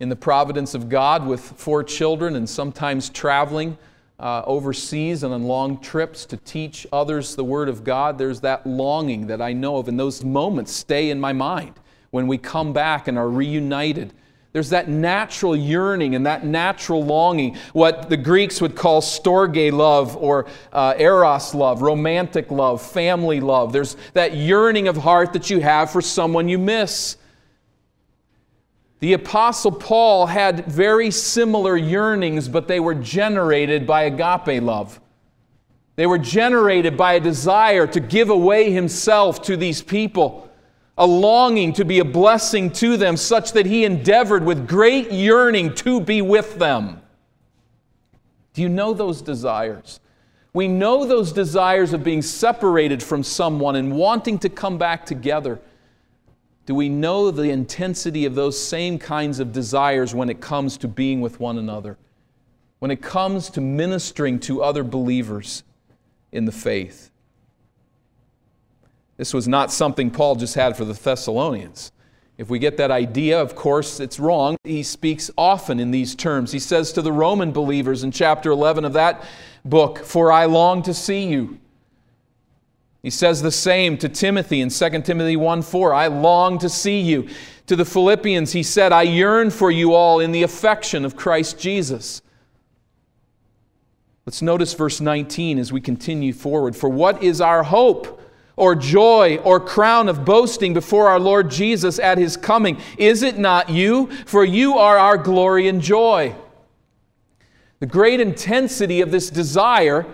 in 0.00 0.08
the 0.08 0.16
providence 0.16 0.74
of 0.74 0.88
God, 0.88 1.24
with 1.24 1.40
four 1.40 1.84
children 1.84 2.34
and 2.34 2.50
sometimes 2.50 3.10
traveling 3.10 3.78
uh, 4.18 4.42
overseas 4.44 5.22
and 5.22 5.32
on 5.32 5.44
long 5.44 5.78
trips 5.78 6.26
to 6.26 6.36
teach 6.38 6.84
others 6.92 7.36
the 7.36 7.44
Word 7.44 7.68
of 7.68 7.84
God, 7.84 8.18
there's 8.18 8.40
that 8.40 8.66
longing 8.66 9.28
that 9.28 9.40
I 9.40 9.52
know 9.52 9.76
of, 9.76 9.86
and 9.86 10.00
those 10.00 10.24
moments 10.24 10.72
stay 10.72 11.10
in 11.10 11.20
my 11.20 11.32
mind 11.32 11.74
when 12.10 12.26
we 12.26 12.38
come 12.38 12.72
back 12.72 13.06
and 13.06 13.16
are 13.16 13.30
reunited 13.30 14.14
there's 14.52 14.70
that 14.70 14.88
natural 14.88 15.54
yearning 15.54 16.16
and 16.16 16.26
that 16.26 16.44
natural 16.44 17.04
longing, 17.04 17.56
what 17.72 18.08
the 18.08 18.16
Greeks 18.16 18.60
would 18.60 18.74
call 18.74 19.00
storge 19.00 19.70
love 19.70 20.16
or 20.16 20.46
uh, 20.72 20.94
eros 20.98 21.54
love, 21.54 21.82
romantic 21.82 22.50
love, 22.50 22.82
family 22.82 23.40
love. 23.40 23.72
There's 23.72 23.96
that 24.14 24.34
yearning 24.34 24.88
of 24.88 24.96
heart 24.96 25.32
that 25.34 25.50
you 25.50 25.60
have 25.60 25.92
for 25.92 26.02
someone 26.02 26.48
you 26.48 26.58
miss. 26.58 27.16
The 28.98 29.12
Apostle 29.12 29.72
Paul 29.72 30.26
had 30.26 30.66
very 30.66 31.12
similar 31.12 31.76
yearnings, 31.76 32.48
but 32.48 32.66
they 32.66 32.80
were 32.80 32.94
generated 32.94 33.86
by 33.86 34.02
agape 34.02 34.62
love. 34.62 35.00
They 35.94 36.06
were 36.06 36.18
generated 36.18 36.96
by 36.96 37.14
a 37.14 37.20
desire 37.20 37.86
to 37.86 38.00
give 38.00 38.30
away 38.30 38.72
himself 38.72 39.42
to 39.42 39.56
these 39.56 39.80
people 39.80 40.49
a 41.00 41.06
longing 41.06 41.72
to 41.72 41.84
be 41.84 41.98
a 41.98 42.04
blessing 42.04 42.70
to 42.70 42.98
them, 42.98 43.16
such 43.16 43.52
that 43.52 43.64
he 43.64 43.86
endeavored 43.86 44.44
with 44.44 44.68
great 44.68 45.10
yearning 45.10 45.74
to 45.74 45.98
be 45.98 46.20
with 46.20 46.58
them. 46.58 47.00
Do 48.52 48.60
you 48.60 48.68
know 48.68 48.92
those 48.92 49.22
desires? 49.22 49.98
We 50.52 50.68
know 50.68 51.06
those 51.06 51.32
desires 51.32 51.94
of 51.94 52.04
being 52.04 52.20
separated 52.20 53.02
from 53.02 53.22
someone 53.22 53.76
and 53.76 53.96
wanting 53.96 54.38
to 54.40 54.50
come 54.50 54.76
back 54.76 55.06
together. 55.06 55.58
Do 56.66 56.74
we 56.74 56.90
know 56.90 57.30
the 57.30 57.50
intensity 57.50 58.26
of 58.26 58.34
those 58.34 58.62
same 58.62 58.98
kinds 58.98 59.40
of 59.40 59.52
desires 59.52 60.14
when 60.14 60.28
it 60.28 60.42
comes 60.42 60.76
to 60.78 60.88
being 60.88 61.22
with 61.22 61.40
one 61.40 61.56
another? 61.56 61.96
When 62.78 62.90
it 62.90 63.00
comes 63.00 63.48
to 63.50 63.62
ministering 63.62 64.38
to 64.40 64.62
other 64.62 64.84
believers 64.84 65.62
in 66.30 66.44
the 66.44 66.52
faith? 66.52 67.10
This 69.20 69.34
was 69.34 69.46
not 69.46 69.70
something 69.70 70.10
Paul 70.10 70.34
just 70.36 70.54
had 70.54 70.78
for 70.78 70.86
the 70.86 70.94
Thessalonians. 70.94 71.92
If 72.38 72.48
we 72.48 72.58
get 72.58 72.78
that 72.78 72.90
idea, 72.90 73.38
of 73.38 73.54
course, 73.54 74.00
it's 74.00 74.18
wrong. 74.18 74.56
He 74.64 74.82
speaks 74.82 75.30
often 75.36 75.78
in 75.78 75.90
these 75.90 76.14
terms. 76.14 76.52
He 76.52 76.58
says 76.58 76.90
to 76.92 77.02
the 77.02 77.12
Roman 77.12 77.52
believers 77.52 78.02
in 78.02 78.12
chapter 78.12 78.50
11 78.50 78.86
of 78.86 78.94
that 78.94 79.22
book, 79.62 79.98
For 79.98 80.32
I 80.32 80.46
long 80.46 80.82
to 80.84 80.94
see 80.94 81.26
you. 81.26 81.58
He 83.02 83.10
says 83.10 83.42
the 83.42 83.50
same 83.50 83.98
to 83.98 84.08
Timothy 84.08 84.62
in 84.62 84.70
2 84.70 85.02
Timothy 85.02 85.36
1 85.36 85.60
4, 85.60 85.92
I 85.92 86.06
long 86.06 86.58
to 86.58 86.70
see 86.70 87.02
you. 87.02 87.28
To 87.66 87.76
the 87.76 87.84
Philippians, 87.84 88.52
he 88.52 88.62
said, 88.62 88.90
I 88.90 89.02
yearn 89.02 89.50
for 89.50 89.70
you 89.70 89.92
all 89.92 90.20
in 90.20 90.32
the 90.32 90.44
affection 90.44 91.04
of 91.04 91.14
Christ 91.14 91.58
Jesus. 91.58 92.22
Let's 94.24 94.40
notice 94.40 94.72
verse 94.72 94.98
19 94.98 95.58
as 95.58 95.70
we 95.70 95.82
continue 95.82 96.32
forward. 96.32 96.74
For 96.74 96.88
what 96.88 97.22
is 97.22 97.42
our 97.42 97.62
hope? 97.64 98.16
Or 98.56 98.74
joy 98.74 99.36
or 99.38 99.60
crown 99.60 100.08
of 100.08 100.24
boasting 100.24 100.74
before 100.74 101.08
our 101.08 101.20
Lord 101.20 101.50
Jesus 101.50 101.98
at 101.98 102.18
his 102.18 102.36
coming? 102.36 102.78
Is 102.98 103.22
it 103.22 103.38
not 103.38 103.70
you? 103.70 104.10
For 104.26 104.44
you 104.44 104.78
are 104.78 104.98
our 104.98 105.16
glory 105.16 105.68
and 105.68 105.80
joy. 105.80 106.34
The 107.80 107.86
great 107.86 108.20
intensity 108.20 109.00
of 109.00 109.10
this 109.10 109.30
desire 109.30 110.06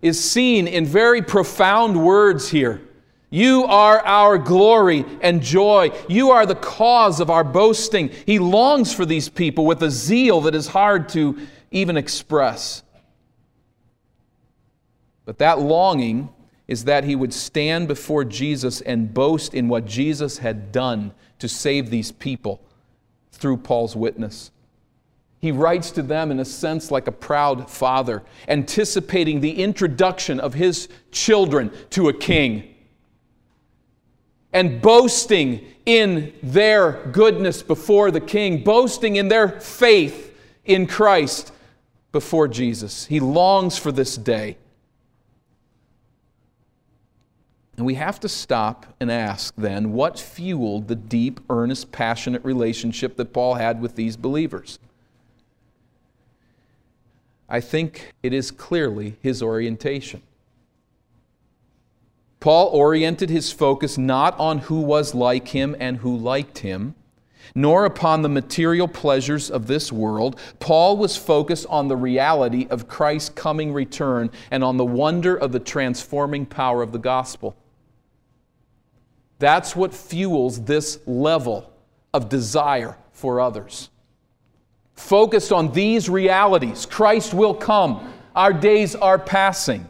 is 0.00 0.22
seen 0.22 0.66
in 0.66 0.84
very 0.84 1.22
profound 1.22 2.04
words 2.04 2.48
here. 2.50 2.82
You 3.30 3.64
are 3.64 4.04
our 4.04 4.36
glory 4.36 5.06
and 5.22 5.40
joy. 5.40 5.90
You 6.06 6.32
are 6.32 6.44
the 6.44 6.54
cause 6.54 7.18
of 7.18 7.30
our 7.30 7.44
boasting. 7.44 8.10
He 8.26 8.38
longs 8.38 8.92
for 8.92 9.06
these 9.06 9.30
people 9.30 9.64
with 9.64 9.82
a 9.82 9.90
zeal 9.90 10.42
that 10.42 10.54
is 10.54 10.66
hard 10.66 11.08
to 11.10 11.38
even 11.70 11.96
express. 11.96 12.82
But 15.24 15.38
that 15.38 15.60
longing 15.60 16.28
is 16.72 16.84
that 16.84 17.04
he 17.04 17.14
would 17.14 17.34
stand 17.34 17.86
before 17.86 18.24
Jesus 18.24 18.80
and 18.80 19.12
boast 19.12 19.52
in 19.52 19.68
what 19.68 19.84
Jesus 19.84 20.38
had 20.38 20.72
done 20.72 21.12
to 21.38 21.46
save 21.46 21.90
these 21.90 22.10
people 22.10 22.62
through 23.30 23.58
Paul's 23.58 23.94
witness. 23.94 24.50
He 25.38 25.52
writes 25.52 25.90
to 25.90 26.02
them 26.02 26.30
in 26.30 26.40
a 26.40 26.46
sense 26.46 26.90
like 26.90 27.06
a 27.06 27.12
proud 27.12 27.68
father, 27.68 28.22
anticipating 28.48 29.42
the 29.42 29.62
introduction 29.62 30.40
of 30.40 30.54
his 30.54 30.88
children 31.10 31.70
to 31.90 32.08
a 32.08 32.14
king 32.14 32.74
and 34.54 34.80
boasting 34.80 35.66
in 35.84 36.32
their 36.42 37.04
goodness 37.12 37.62
before 37.62 38.10
the 38.10 38.20
king, 38.20 38.64
boasting 38.64 39.16
in 39.16 39.28
their 39.28 39.60
faith 39.60 40.34
in 40.64 40.86
Christ 40.86 41.52
before 42.12 42.48
Jesus. 42.48 43.04
He 43.04 43.20
longs 43.20 43.76
for 43.76 43.92
this 43.92 44.16
day. 44.16 44.56
And 47.82 47.86
we 47.88 47.94
have 47.94 48.20
to 48.20 48.28
stop 48.28 48.86
and 49.00 49.10
ask 49.10 49.54
then 49.56 49.92
what 49.92 50.16
fueled 50.16 50.86
the 50.86 50.94
deep, 50.94 51.40
earnest, 51.50 51.90
passionate 51.90 52.44
relationship 52.44 53.16
that 53.16 53.32
Paul 53.32 53.54
had 53.54 53.82
with 53.82 53.96
these 53.96 54.16
believers? 54.16 54.78
I 57.48 57.60
think 57.60 58.12
it 58.22 58.32
is 58.32 58.52
clearly 58.52 59.16
his 59.20 59.42
orientation. 59.42 60.22
Paul 62.38 62.68
oriented 62.68 63.30
his 63.30 63.50
focus 63.50 63.98
not 63.98 64.38
on 64.38 64.58
who 64.58 64.78
was 64.78 65.12
like 65.12 65.48
him 65.48 65.74
and 65.80 65.96
who 65.96 66.16
liked 66.16 66.58
him, 66.58 66.94
nor 67.52 67.84
upon 67.84 68.22
the 68.22 68.28
material 68.28 68.86
pleasures 68.86 69.50
of 69.50 69.66
this 69.66 69.90
world. 69.90 70.38
Paul 70.60 70.96
was 70.96 71.16
focused 71.16 71.66
on 71.68 71.88
the 71.88 71.96
reality 71.96 72.68
of 72.70 72.86
Christ's 72.86 73.30
coming 73.30 73.72
return 73.72 74.30
and 74.52 74.62
on 74.62 74.76
the 74.76 74.84
wonder 74.84 75.34
of 75.34 75.50
the 75.50 75.58
transforming 75.58 76.46
power 76.46 76.80
of 76.80 76.92
the 76.92 76.98
gospel. 77.00 77.56
That's 79.42 79.74
what 79.74 79.92
fuels 79.92 80.66
this 80.66 81.00
level 81.04 81.68
of 82.14 82.28
desire 82.28 82.96
for 83.10 83.40
others. 83.40 83.90
Focused 84.94 85.50
on 85.50 85.72
these 85.72 86.08
realities 86.08 86.86
Christ 86.86 87.34
will 87.34 87.52
come, 87.52 88.12
our 88.36 88.52
days 88.52 88.94
are 88.94 89.18
passing. 89.18 89.88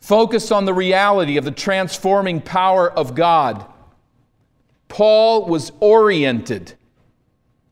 Focused 0.00 0.52
on 0.52 0.66
the 0.66 0.74
reality 0.74 1.38
of 1.38 1.46
the 1.46 1.50
transforming 1.50 2.42
power 2.42 2.92
of 2.92 3.14
God. 3.14 3.64
Paul 4.88 5.46
was 5.46 5.72
oriented 5.80 6.74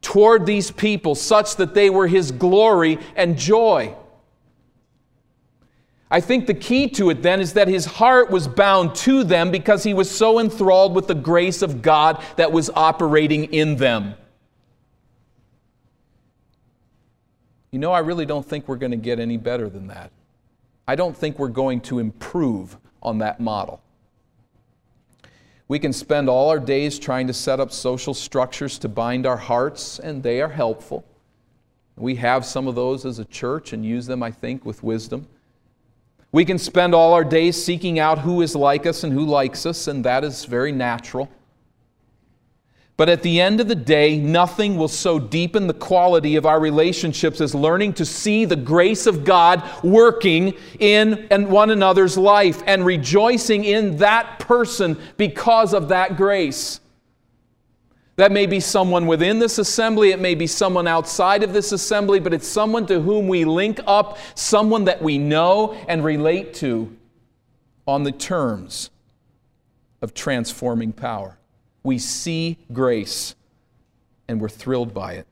toward 0.00 0.46
these 0.46 0.70
people 0.70 1.14
such 1.14 1.56
that 1.56 1.74
they 1.74 1.90
were 1.90 2.06
his 2.06 2.32
glory 2.32 2.98
and 3.16 3.36
joy. 3.36 3.94
I 6.10 6.20
think 6.20 6.46
the 6.46 6.54
key 6.54 6.88
to 6.90 7.10
it 7.10 7.22
then 7.22 7.40
is 7.40 7.52
that 7.52 7.68
his 7.68 7.84
heart 7.84 8.30
was 8.30 8.48
bound 8.48 8.94
to 8.96 9.24
them 9.24 9.50
because 9.50 9.82
he 9.82 9.92
was 9.92 10.10
so 10.10 10.40
enthralled 10.40 10.94
with 10.94 11.06
the 11.06 11.14
grace 11.14 11.60
of 11.60 11.82
God 11.82 12.22
that 12.36 12.50
was 12.50 12.70
operating 12.74 13.52
in 13.52 13.76
them. 13.76 14.14
You 17.70 17.78
know, 17.78 17.92
I 17.92 17.98
really 17.98 18.24
don't 18.24 18.46
think 18.46 18.66
we're 18.66 18.76
going 18.76 18.92
to 18.92 18.96
get 18.96 19.20
any 19.20 19.36
better 19.36 19.68
than 19.68 19.88
that. 19.88 20.10
I 20.86 20.94
don't 20.94 21.14
think 21.14 21.38
we're 21.38 21.48
going 21.48 21.82
to 21.82 21.98
improve 21.98 22.78
on 23.02 23.18
that 23.18 23.40
model. 23.40 23.82
We 25.68 25.78
can 25.78 25.92
spend 25.92 26.30
all 26.30 26.48
our 26.48 26.58
days 26.58 26.98
trying 26.98 27.26
to 27.26 27.34
set 27.34 27.60
up 27.60 27.70
social 27.70 28.14
structures 28.14 28.78
to 28.78 28.88
bind 28.88 29.26
our 29.26 29.36
hearts, 29.36 29.98
and 29.98 30.22
they 30.22 30.40
are 30.40 30.48
helpful. 30.48 31.04
We 31.96 32.14
have 32.14 32.46
some 32.46 32.66
of 32.66 32.74
those 32.74 33.04
as 33.04 33.18
a 33.18 33.26
church 33.26 33.74
and 33.74 33.84
use 33.84 34.06
them, 34.06 34.22
I 34.22 34.30
think, 34.30 34.64
with 34.64 34.82
wisdom. 34.82 35.28
We 36.30 36.44
can 36.44 36.58
spend 36.58 36.94
all 36.94 37.14
our 37.14 37.24
days 37.24 37.62
seeking 37.62 37.98
out 37.98 38.18
who 38.18 38.42
is 38.42 38.54
like 38.54 38.84
us 38.86 39.02
and 39.02 39.12
who 39.12 39.24
likes 39.24 39.64
us, 39.64 39.88
and 39.88 40.04
that 40.04 40.24
is 40.24 40.44
very 40.44 40.72
natural. 40.72 41.30
But 42.98 43.08
at 43.08 43.22
the 43.22 43.40
end 43.40 43.60
of 43.60 43.68
the 43.68 43.76
day, 43.76 44.18
nothing 44.18 44.76
will 44.76 44.88
so 44.88 45.20
deepen 45.20 45.68
the 45.68 45.72
quality 45.72 46.34
of 46.34 46.44
our 46.44 46.58
relationships 46.58 47.40
as 47.40 47.54
learning 47.54 47.92
to 47.94 48.04
see 48.04 48.44
the 48.44 48.56
grace 48.56 49.06
of 49.06 49.24
God 49.24 49.62
working 49.84 50.52
in 50.80 51.28
and 51.30 51.48
one 51.48 51.70
another's 51.70 52.18
life 52.18 52.60
and 52.66 52.84
rejoicing 52.84 53.64
in 53.64 53.98
that 53.98 54.40
person 54.40 54.98
because 55.16 55.74
of 55.74 55.88
that 55.90 56.16
grace. 56.16 56.80
That 58.18 58.32
may 58.32 58.46
be 58.46 58.58
someone 58.58 59.06
within 59.06 59.38
this 59.38 59.58
assembly, 59.58 60.10
it 60.10 60.18
may 60.18 60.34
be 60.34 60.48
someone 60.48 60.88
outside 60.88 61.44
of 61.44 61.52
this 61.52 61.70
assembly, 61.70 62.18
but 62.18 62.34
it's 62.34 62.48
someone 62.48 62.84
to 62.86 63.00
whom 63.00 63.28
we 63.28 63.44
link 63.44 63.78
up, 63.86 64.18
someone 64.34 64.86
that 64.86 65.00
we 65.00 65.18
know 65.18 65.74
and 65.86 66.02
relate 66.02 66.52
to 66.54 66.96
on 67.86 68.02
the 68.02 68.10
terms 68.10 68.90
of 70.02 70.14
transforming 70.14 70.92
power. 70.92 71.38
We 71.84 71.98
see 71.98 72.58
grace 72.72 73.36
and 74.26 74.40
we're 74.40 74.48
thrilled 74.48 74.92
by 74.92 75.12
it. 75.12 75.26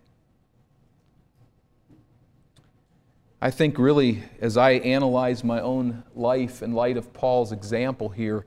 I 3.43 3.51
think, 3.51 3.81
really, 3.81 4.23
as 4.41 4.57
I 4.57 4.75
analyze 4.75 5.43
my 5.43 5.61
own 5.61 6.05
life 6.15 6.63
in 6.63 6.71
light 6.73 6.97
of 6.97 7.13
Paul's 7.13 7.51
example 7.51 8.11
here, 8.11 8.47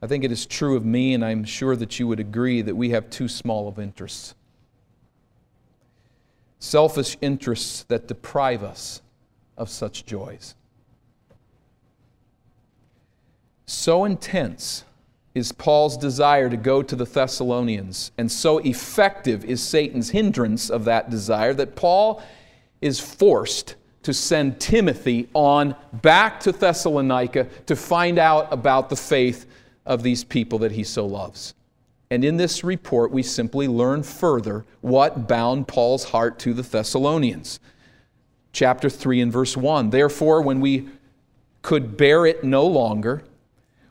I 0.00 0.06
think 0.06 0.24
it 0.24 0.30
is 0.30 0.46
true 0.46 0.76
of 0.76 0.84
me, 0.84 1.14
and 1.14 1.24
I'm 1.24 1.44
sure 1.44 1.74
that 1.76 1.98
you 1.98 2.06
would 2.06 2.20
agree 2.20 2.62
that 2.62 2.76
we 2.76 2.90
have 2.90 3.10
too 3.10 3.28
small 3.28 3.66
of 3.66 3.78
interests. 3.78 4.34
Selfish 6.60 7.16
interests 7.20 7.84
that 7.84 8.06
deprive 8.06 8.62
us 8.62 9.02
of 9.56 9.68
such 9.68 10.06
joys. 10.06 10.54
So 13.66 14.04
intense 14.04 14.84
is 15.34 15.52
Paul's 15.52 15.96
desire 15.96 16.48
to 16.48 16.56
go 16.56 16.82
to 16.82 16.96
the 16.96 17.04
Thessalonians, 17.04 18.12
and 18.18 18.30
so 18.30 18.58
effective 18.58 19.44
is 19.44 19.62
Satan's 19.62 20.10
hindrance 20.10 20.70
of 20.70 20.84
that 20.84 21.10
desire 21.10 21.54
that 21.54 21.76
Paul 21.76 22.22
is 22.80 22.98
forced 23.00 23.74
to 24.04 24.14
send 24.14 24.60
Timothy 24.60 25.28
on 25.34 25.74
back 25.92 26.40
to 26.40 26.52
Thessalonica 26.52 27.48
to 27.66 27.76
find 27.76 28.18
out 28.18 28.48
about 28.52 28.88
the 28.88 28.96
faith 28.96 29.46
of 29.88 30.04
these 30.04 30.22
people 30.22 30.60
that 30.60 30.72
he 30.72 30.84
so 30.84 31.04
loves. 31.04 31.54
And 32.10 32.24
in 32.24 32.36
this 32.36 32.62
report, 32.62 33.10
we 33.10 33.22
simply 33.22 33.66
learn 33.66 34.02
further 34.02 34.64
what 34.80 35.26
bound 35.26 35.66
Paul's 35.66 36.04
heart 36.04 36.38
to 36.40 36.54
the 36.54 36.62
Thessalonians. 36.62 37.58
Chapter 38.52 38.88
3 38.88 39.22
and 39.22 39.32
verse 39.32 39.56
1 39.56 39.90
Therefore, 39.90 40.42
when 40.42 40.60
we 40.60 40.88
could 41.62 41.96
bear 41.96 42.24
it 42.24 42.44
no 42.44 42.66
longer, 42.66 43.24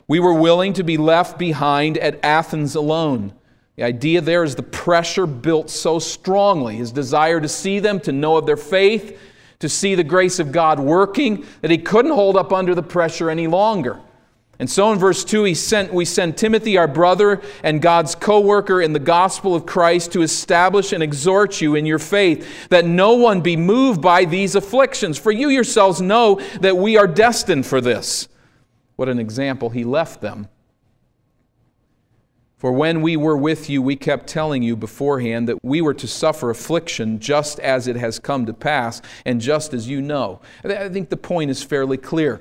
we 0.06 0.20
were 0.20 0.34
willing 0.34 0.72
to 0.72 0.82
be 0.82 0.96
left 0.96 1.38
behind 1.38 1.98
at 1.98 2.24
Athens 2.24 2.74
alone. 2.74 3.34
The 3.76 3.84
idea 3.84 4.20
there 4.20 4.42
is 4.42 4.56
the 4.56 4.62
pressure 4.62 5.26
built 5.26 5.70
so 5.70 5.98
strongly, 5.98 6.76
his 6.76 6.90
desire 6.90 7.40
to 7.40 7.48
see 7.48 7.78
them, 7.78 8.00
to 8.00 8.12
know 8.12 8.36
of 8.36 8.46
their 8.46 8.56
faith, 8.56 9.20
to 9.60 9.68
see 9.68 9.94
the 9.94 10.04
grace 10.04 10.38
of 10.38 10.50
God 10.50 10.80
working, 10.80 11.44
that 11.60 11.70
he 11.70 11.78
couldn't 11.78 12.12
hold 12.12 12.36
up 12.36 12.52
under 12.52 12.74
the 12.74 12.82
pressure 12.82 13.30
any 13.30 13.46
longer. 13.46 14.00
And 14.60 14.68
so 14.68 14.92
in 14.92 14.98
verse 14.98 15.24
2, 15.24 15.44
he 15.44 15.54
sent, 15.54 15.94
we 15.94 16.04
send 16.04 16.36
Timothy, 16.36 16.76
our 16.76 16.88
brother 16.88 17.40
and 17.62 17.80
God's 17.80 18.16
co 18.16 18.40
worker 18.40 18.82
in 18.82 18.92
the 18.92 18.98
gospel 18.98 19.54
of 19.54 19.66
Christ, 19.66 20.12
to 20.12 20.22
establish 20.22 20.92
and 20.92 21.02
exhort 21.02 21.60
you 21.60 21.76
in 21.76 21.86
your 21.86 22.00
faith, 22.00 22.68
that 22.68 22.84
no 22.84 23.14
one 23.14 23.40
be 23.40 23.56
moved 23.56 24.02
by 24.02 24.24
these 24.24 24.56
afflictions. 24.56 25.16
For 25.16 25.30
you 25.30 25.48
yourselves 25.48 26.00
know 26.00 26.40
that 26.60 26.76
we 26.76 26.96
are 26.96 27.06
destined 27.06 27.66
for 27.66 27.80
this. 27.80 28.28
What 28.96 29.08
an 29.08 29.20
example 29.20 29.70
he 29.70 29.84
left 29.84 30.20
them. 30.20 30.48
For 32.56 32.72
when 32.72 33.02
we 33.02 33.16
were 33.16 33.36
with 33.36 33.70
you, 33.70 33.80
we 33.80 33.94
kept 33.94 34.26
telling 34.26 34.64
you 34.64 34.74
beforehand 34.74 35.48
that 35.48 35.58
we 35.62 35.80
were 35.80 35.94
to 35.94 36.08
suffer 36.08 36.50
affliction 36.50 37.20
just 37.20 37.60
as 37.60 37.86
it 37.86 37.94
has 37.94 38.18
come 38.18 38.46
to 38.46 38.52
pass, 38.52 39.00
and 39.24 39.40
just 39.40 39.72
as 39.72 39.88
you 39.88 40.02
know. 40.02 40.40
I 40.64 40.88
think 40.88 41.10
the 41.10 41.16
point 41.16 41.52
is 41.52 41.62
fairly 41.62 41.96
clear. 41.96 42.40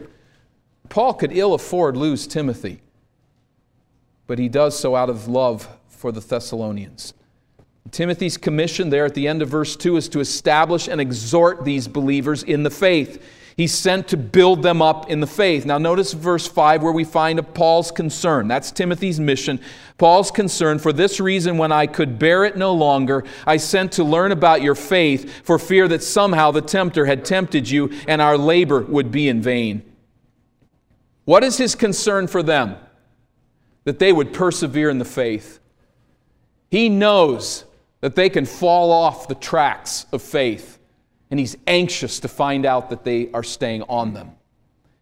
Paul 0.89 1.13
could 1.13 1.31
ill 1.31 1.53
afford 1.53 1.97
lose 1.97 2.27
Timothy, 2.27 2.81
but 4.25 4.39
he 4.39 4.49
does 4.49 4.77
so 4.77 4.95
out 4.95 5.09
of 5.09 5.27
love 5.27 5.67
for 5.87 6.11
the 6.11 6.21
Thessalonians. 6.21 7.13
Timothy's 7.91 8.37
commission 8.37 8.89
there 8.89 9.05
at 9.05 9.13
the 9.13 9.27
end 9.27 9.41
of 9.41 9.49
verse 9.49 9.75
2 9.75 9.97
is 9.97 10.09
to 10.09 10.19
establish 10.19 10.87
and 10.87 10.99
exhort 10.99 11.63
these 11.63 11.87
believers 11.87 12.43
in 12.43 12.63
the 12.63 12.69
faith. 12.69 13.23
He's 13.55 13.73
sent 13.73 14.09
to 14.09 14.17
build 14.17 14.61
them 14.61 14.83
up 14.83 15.09
in 15.09 15.19
the 15.19 15.25
faith. 15.25 15.65
Now, 15.65 15.79
notice 15.79 16.13
verse 16.13 16.45
5 16.45 16.83
where 16.83 16.91
we 16.91 17.03
find 17.03 17.41
Paul's 17.55 17.89
concern. 17.89 18.47
That's 18.47 18.71
Timothy's 18.71 19.19
mission. 19.19 19.59
Paul's 19.97 20.29
concern, 20.29 20.77
for 20.77 20.93
this 20.93 21.19
reason, 21.19 21.57
when 21.57 21.71
I 21.71 21.87
could 21.87 22.19
bear 22.19 22.45
it 22.45 22.55
no 22.55 22.73
longer, 22.73 23.23
I 23.47 23.57
sent 23.57 23.93
to 23.93 24.03
learn 24.03 24.31
about 24.31 24.61
your 24.61 24.75
faith, 24.75 25.41
for 25.43 25.57
fear 25.57 25.87
that 25.87 26.03
somehow 26.03 26.51
the 26.51 26.61
tempter 26.61 27.07
had 27.07 27.25
tempted 27.25 27.67
you 27.67 27.91
and 28.07 28.21
our 28.21 28.37
labor 28.37 28.81
would 28.81 29.11
be 29.11 29.27
in 29.27 29.41
vain. 29.41 29.81
What 31.27 31.43
is 31.43 31.57
his 31.57 31.75
concern 31.75 32.27
for 32.27 32.41
them? 32.41 32.77
That 33.83 33.99
they 33.99 34.13
would 34.13 34.31
persevere 34.31 34.89
in 34.89 34.97
the 34.97 35.03
faith. 35.03 35.59
He 36.71 36.87
knows 36.87 37.65
that 37.99 38.15
they 38.15 38.29
can 38.29 38.45
fall 38.45 38.93
off 38.93 39.27
the 39.27 39.35
tracks 39.35 40.05
of 40.13 40.21
faith 40.21 40.79
and 41.29 41.37
he's 41.37 41.57
anxious 41.67 42.21
to 42.21 42.29
find 42.29 42.65
out 42.65 42.89
that 42.91 43.03
they 43.03 43.29
are 43.33 43.43
staying 43.43 43.81
on 43.89 44.13
them. 44.13 44.37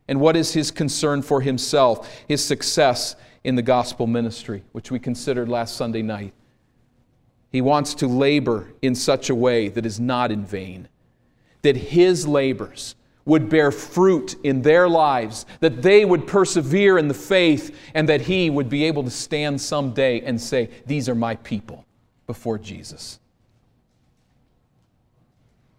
And 0.07 0.19
what 0.19 0.35
is 0.35 0.51
his 0.51 0.71
concern 0.71 1.21
for 1.21 1.41
himself? 1.41 2.11
His 2.27 2.43
success 2.43 3.15
in 3.43 3.53
the 3.53 3.61
gospel 3.61 4.07
ministry, 4.07 4.63
which 4.71 4.89
we 4.89 4.97
considered 4.97 5.47
last 5.47 5.77
Sunday 5.77 6.01
night. 6.01 6.33
He 7.51 7.61
wants 7.61 7.93
to 7.93 8.07
labor 8.07 8.73
in 8.81 8.95
such 8.95 9.29
a 9.29 9.35
way 9.35 9.69
that 9.69 9.85
is 9.85 9.99
not 9.99 10.31
in 10.31 10.43
vain, 10.43 10.88
that 11.61 11.77
his 11.77 12.27
labors 12.27 12.95
would 13.25 13.49
bear 13.49 13.71
fruit 13.71 14.35
in 14.43 14.61
their 14.61 14.88
lives, 14.88 15.45
that 15.59 15.81
they 15.81 16.05
would 16.05 16.27
persevere 16.27 16.97
in 16.97 17.07
the 17.07 17.13
faith, 17.13 17.75
and 17.93 18.07
that 18.07 18.21
he 18.21 18.49
would 18.49 18.69
be 18.69 18.85
able 18.85 19.03
to 19.03 19.09
stand 19.09 19.59
someday 19.59 20.21
and 20.21 20.39
say, 20.39 20.69
These 20.85 21.09
are 21.09 21.15
my 21.15 21.35
people 21.38 21.85
before 22.27 22.57
Jesus. 22.57 23.19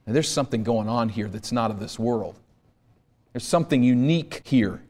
And 0.07 0.15
there's 0.15 0.29
something 0.29 0.63
going 0.63 0.89
on 0.89 1.09
here 1.09 1.29
that's 1.29 1.53
not 1.53 1.71
of 1.71 1.81
this 1.81 1.99
world. 1.99 2.39
There's 3.33 3.45
something 3.45 3.83
unique 3.83 4.43
here. 4.45 4.81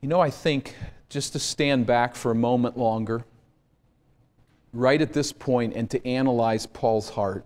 You 0.00 0.08
know, 0.08 0.20
I 0.20 0.30
think 0.30 0.74
just 1.08 1.32
to 1.34 1.38
stand 1.38 1.86
back 1.86 2.14
for 2.14 2.30
a 2.30 2.34
moment 2.34 2.76
longer, 2.76 3.24
right 4.72 5.00
at 5.00 5.12
this 5.12 5.32
point, 5.32 5.74
and 5.74 5.90
to 5.90 6.04
analyze 6.06 6.66
Paul's 6.66 7.10
heart, 7.10 7.44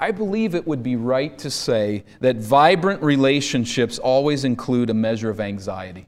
I 0.00 0.12
believe 0.12 0.54
it 0.54 0.66
would 0.66 0.82
be 0.82 0.96
right 0.96 1.36
to 1.38 1.50
say 1.50 2.04
that 2.20 2.36
vibrant 2.36 3.02
relationships 3.02 3.98
always 3.98 4.44
include 4.44 4.90
a 4.90 4.94
measure 4.94 5.30
of 5.30 5.40
anxiety. 5.40 6.06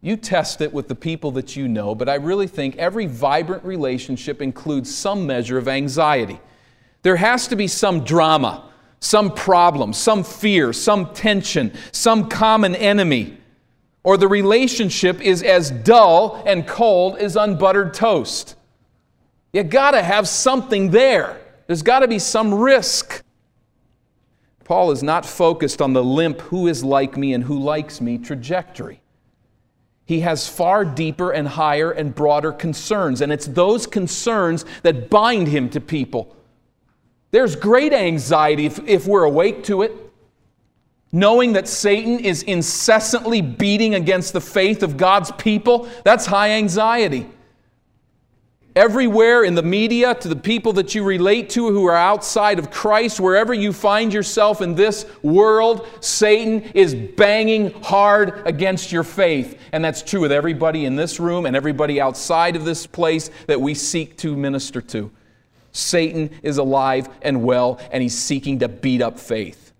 You 0.00 0.16
test 0.16 0.60
it 0.60 0.72
with 0.72 0.88
the 0.88 0.94
people 0.94 1.32
that 1.32 1.56
you 1.56 1.68
know, 1.68 1.94
but 1.94 2.08
I 2.08 2.14
really 2.14 2.46
think 2.46 2.76
every 2.76 3.06
vibrant 3.06 3.64
relationship 3.64 4.40
includes 4.40 4.94
some 4.94 5.26
measure 5.26 5.58
of 5.58 5.68
anxiety. 5.68 6.40
There 7.02 7.16
has 7.16 7.48
to 7.48 7.56
be 7.56 7.66
some 7.66 8.04
drama, 8.04 8.70
some 9.00 9.34
problem, 9.34 9.92
some 9.92 10.22
fear, 10.22 10.72
some 10.72 11.12
tension, 11.12 11.72
some 11.92 12.28
common 12.28 12.74
enemy, 12.76 13.38
or 14.04 14.16
the 14.16 14.28
relationship 14.28 15.20
is 15.20 15.42
as 15.42 15.70
dull 15.70 16.42
and 16.46 16.66
cold 16.66 17.18
as 17.18 17.36
unbuttered 17.36 17.92
toast. 17.92 18.54
You 19.52 19.64
gotta 19.64 20.02
have 20.02 20.28
something 20.28 20.90
there. 20.90 21.39
There's 21.70 21.82
gotta 21.82 22.08
be 22.08 22.18
some 22.18 22.52
risk. 22.52 23.22
Paul 24.64 24.90
is 24.90 25.04
not 25.04 25.24
focused 25.24 25.80
on 25.80 25.92
the 25.92 26.02
limp, 26.02 26.40
who 26.40 26.66
is 26.66 26.82
like 26.82 27.16
me 27.16 27.32
and 27.32 27.44
who 27.44 27.56
likes 27.58 28.00
me 28.00 28.18
trajectory 28.18 29.00
he 30.10 30.22
has 30.22 30.48
far 30.48 30.84
deeper 30.84 31.30
and 31.30 31.46
higher 31.46 31.92
and 31.92 32.12
broader 32.12 32.50
concerns. 32.50 33.20
And 33.20 33.30
it's 33.30 33.46
those 33.46 33.86
concerns 33.86 34.64
that 34.82 35.08
bind 35.08 35.46
him 35.46 35.70
to 35.70 35.80
people. 35.80 36.34
There's 37.30 37.54
great 37.54 37.92
anxiety 37.92 38.66
if, 38.66 38.80
if 38.88 39.06
we're 39.06 39.22
awake 39.22 39.62
to 39.66 39.82
it. 39.82 39.92
Knowing 41.12 41.52
that 41.52 41.68
Satan 41.68 42.18
is 42.18 42.42
incessantly 42.42 43.40
beating 43.40 43.94
against 43.94 44.32
the 44.32 44.40
faith 44.40 44.82
of 44.82 44.96
God's 44.96 45.30
people, 45.30 45.88
that's 46.02 46.26
high 46.26 46.50
anxiety 46.50 47.28
everywhere 48.76 49.44
in 49.44 49.54
the 49.54 49.62
media, 49.62 50.14
to 50.14 50.28
the 50.28 50.36
people 50.36 50.72
that 50.74 50.94
you 50.94 51.04
relate 51.04 51.50
to 51.50 51.70
who 51.70 51.86
are 51.86 51.96
outside 51.96 52.58
of 52.58 52.70
Christ, 52.70 53.20
wherever 53.20 53.52
you 53.52 53.72
find 53.72 54.12
yourself 54.12 54.60
in 54.60 54.74
this 54.74 55.06
world, 55.22 55.86
Satan 56.00 56.62
is 56.74 56.94
banging 56.94 57.70
hard 57.82 58.46
against 58.46 58.92
your 58.92 59.04
faith. 59.04 59.58
And 59.72 59.84
that's 59.84 60.02
true 60.02 60.20
with 60.20 60.32
everybody 60.32 60.84
in 60.84 60.96
this 60.96 61.20
room 61.20 61.46
and 61.46 61.56
everybody 61.56 62.00
outside 62.00 62.56
of 62.56 62.64
this 62.64 62.86
place 62.86 63.30
that 63.46 63.60
we 63.60 63.74
seek 63.74 64.16
to 64.18 64.36
minister 64.36 64.80
to. 64.82 65.10
Satan 65.72 66.30
is 66.42 66.58
alive 66.58 67.08
and 67.22 67.44
well, 67.44 67.80
and 67.92 68.02
he's 68.02 68.18
seeking 68.18 68.58
to 68.60 68.68
beat 68.68 69.02
up 69.02 69.18
faith. 69.18 69.72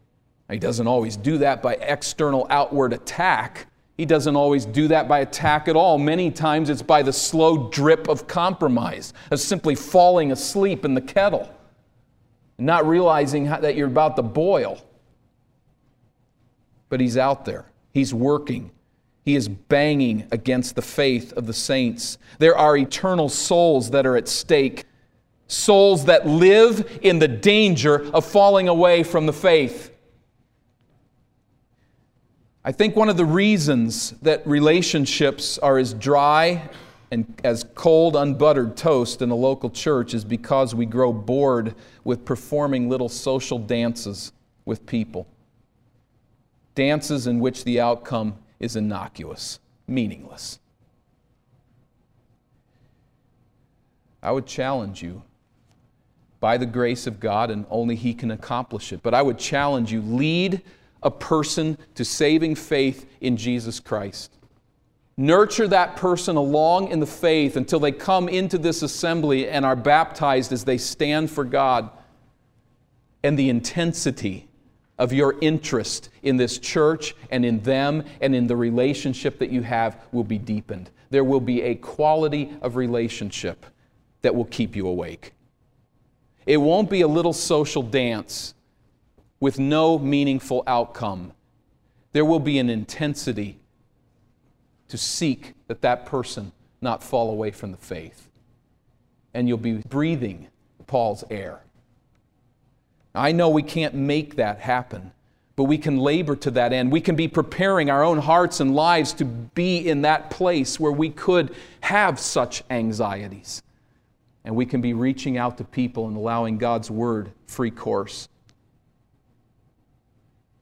He 0.50 0.59
doesn't 0.59 0.87
always 0.87 1.16
do 1.16 1.38
that 1.38 1.62
by 1.62 1.74
external 1.74 2.46
outward 2.50 2.92
attack, 2.92 3.66
he 4.01 4.07
doesn't 4.07 4.35
always 4.35 4.65
do 4.65 4.89
that 4.89 5.09
by 5.09 5.19
attack 5.19 5.69
at 5.69 5.77
all. 5.77 5.99
Many 5.99 6.31
times 6.31 6.71
it's 6.71 6.81
by 6.81 7.03
the 7.03 7.13
slow 7.13 7.69
drip 7.69 8.09
of 8.09 8.27
compromise, 8.27 9.13
of 9.31 9.41
simply 9.41 9.75
falling 9.75 10.33
asleep 10.33 10.87
in 10.87 10.95
the 10.95 11.03
kettle, 11.03 11.55
not 12.57 12.87
realizing 12.87 13.45
how, 13.45 13.61
that 13.61 13.77
you're 13.77 13.89
about 13.89 14.17
to 14.17 14.23
boil. 14.23 14.83
But 16.89 17.03
he's 17.03 17.19
out 17.19 17.45
there, 17.45 17.67
he's 17.93 18.15
working, 18.15 18.71
He 19.27 19.37
is 19.37 19.49
banging 19.49 20.27
against 20.33 20.77
the 20.77 20.83
faith 20.83 21.35
of 21.35 21.47
the 21.47 21.53
saints. 21.53 22.17
There 22.39 22.57
are 22.57 22.79
eternal 22.79 23.29
souls 23.29 23.91
that 23.91 24.07
are 24.07 24.17
at 24.17 24.29
stake, 24.29 24.87
souls 25.47 26.07
that 26.07 26.27
live 26.27 27.01
in 27.03 27.19
the 27.19 27.29
danger 27.29 28.11
of 28.15 28.25
falling 28.25 28.67
away 28.67 29.03
from 29.03 29.27
the 29.27 29.35
faith. 29.35 29.89
I 32.62 32.73
think 32.73 32.94
one 32.94 33.09
of 33.09 33.16
the 33.16 33.25
reasons 33.25 34.11
that 34.23 34.46
relationships 34.46 35.57
are 35.59 35.79
as 35.79 35.94
dry 35.94 36.68
and 37.11 37.40
as 37.42 37.64
cold, 37.75 38.14
unbuttered 38.14 38.77
toast 38.77 39.23
in 39.23 39.31
a 39.31 39.35
local 39.35 39.70
church 39.70 40.12
is 40.12 40.25
because 40.25 40.75
we 40.75 40.87
grow 40.87 41.12
bored 41.12 41.75
with 42.05 42.25
performing 42.25 42.88
little 42.88 43.09
social 43.09 43.59
dances 43.59 44.33
with 44.64 44.85
people. 44.87 45.27
Dances 46.75 47.27
in 47.27 47.40
which 47.40 47.64
the 47.64 47.81
outcome 47.81 48.37
is 48.61 48.77
innocuous, 48.77 49.59
meaningless. 49.88 50.61
I 54.23 54.33
would 54.33 54.46
challenge 54.46 55.03
you 55.03 55.23
by 56.40 56.59
the 56.59 56.66
grace 56.66 57.07
of 57.07 57.20
God, 57.20 57.51
and 57.51 57.66
only 57.70 57.96
He 57.96 58.14
can 58.14 58.31
accomplish 58.31 58.92
it. 58.92 59.03
But 59.03 59.14
I 59.14 59.23
would 59.23 59.38
challenge 59.38 59.90
you 59.90 60.03
lead 60.03 60.62
a 61.03 61.11
person 61.11 61.79
to 61.95 62.05
saving 62.05 62.55
faith 62.55 63.07
in 63.21 63.37
Jesus 63.37 63.81
Christ. 63.81 64.33
Nurture 65.17 65.69
that 65.69 65.97
person 65.97 66.37
along 66.37 66.89
in 66.89 67.01
the 67.01 67.07
faith 67.07 67.57
until 67.57 67.79
they 67.79 67.93
come 67.93 68.29
into 68.29 68.57
this 68.57 68.83
assembly 68.83 69.49
and 69.49 69.67
are 69.67 69.77
baptized 69.77 70.53
as 70.53 70.65
they 70.65 70.79
stand 70.79 71.31
for 71.31 71.45
God. 71.45 71.91
And 73.23 73.39
the 73.39 73.51
intensity 73.51 74.49
of 74.99 75.13
your 75.13 75.37
interest 75.41 76.11
in 76.23 76.37
this 76.37 76.59
church 76.59 77.15
and 77.31 77.45
in 77.45 77.61
them 77.61 78.05
and 78.21 78.35
in 78.35 78.47
the 78.47 78.57
relationship 78.57 79.39
that 79.39 79.51
you 79.51 79.63
have 79.63 79.99
will 80.13 80.25
be 80.25 80.39
deepened. 80.39 80.91
There 81.11 81.25
will 81.25 81.41
be 81.41 81.63
a 81.63 81.75
quality 81.75 82.53
of 82.63 82.77
relationship 82.77 83.67
that 84.23 84.35
will 84.35 84.45
keep 84.45 84.77
you 84.77 84.87
awake. 84.87 85.33
It 86.47 86.59
won't 86.59 86.89
be 86.91 87.01
a 87.01 87.09
little 87.09 87.33
social 87.33 87.83
dance 87.83 88.55
with 89.40 89.59
no 89.59 89.98
meaningful 89.98 90.62
outcome. 90.66 91.33
There 92.12 92.24
will 92.24 92.40
be 92.40 92.59
an 92.59 92.68
intensity 92.68 93.59
to 94.88 94.98
seek 94.98 95.55
that 95.66 95.81
that 95.81 96.05
person 96.05 96.53
not 96.81 97.03
fall 97.03 97.31
away 97.31 97.50
from 97.50 97.72
the 97.72 97.79
faith. 97.79 98.31
And 99.33 99.48
you'll 99.48 99.59
be 99.59 99.74
breathing 99.74 100.48
Paul's 100.87 101.24
air. 101.31 101.61
I 103.14 103.33
know 103.33 103.48
we 103.48 103.62
can't 103.62 103.94
make 103.94 104.37
that 104.37 104.61
happen, 104.61 105.12
but 105.57 105.64
we 105.64 105.79
can 105.79 105.98
labor 105.98 106.37
to 106.37 106.50
that 106.53 106.72
end. 106.72 106.90
We 106.90 107.00
can 107.00 107.16
be 107.16 107.29
preparing 107.29 107.90
our 107.90 108.03
own 108.03 108.18
hearts 108.18 108.61
and 108.61 108.74
lives 108.74 109.12
to 109.14 109.24
be 109.24 109.88
in 109.88 110.03
that 110.03 110.31
place 110.31 110.79
where 110.81 110.92
we 110.92 111.11
could 111.11 111.55
have 111.81 112.18
such 112.18 112.62
anxieties. 112.70 113.62
And 114.44 114.57
we 114.57 114.66
can 114.66 114.81
be 114.81 114.94
reaching 114.94 115.38
out 115.38 115.59
to 115.59 115.64
people 115.64 116.09
and 116.09 116.16
allowing 116.16 116.59
God's 116.59 116.90
word 116.90 117.31
free 117.46 117.70
course. 117.70 118.29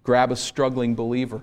Grab 0.08 0.32
a 0.32 0.36
struggling 0.36 0.94
believer, 0.94 1.42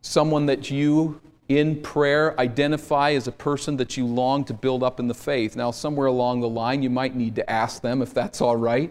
someone 0.00 0.46
that 0.46 0.72
you 0.72 1.20
in 1.48 1.80
prayer 1.80 2.34
identify 2.40 3.12
as 3.12 3.28
a 3.28 3.30
person 3.30 3.76
that 3.76 3.96
you 3.96 4.04
long 4.04 4.42
to 4.46 4.52
build 4.52 4.82
up 4.82 4.98
in 4.98 5.06
the 5.06 5.14
faith. 5.14 5.54
Now, 5.54 5.70
somewhere 5.70 6.08
along 6.08 6.40
the 6.40 6.48
line, 6.48 6.82
you 6.82 6.90
might 6.90 7.14
need 7.14 7.36
to 7.36 7.48
ask 7.48 7.80
them 7.80 8.02
if 8.02 8.12
that's 8.12 8.40
all 8.40 8.56
right. 8.56 8.90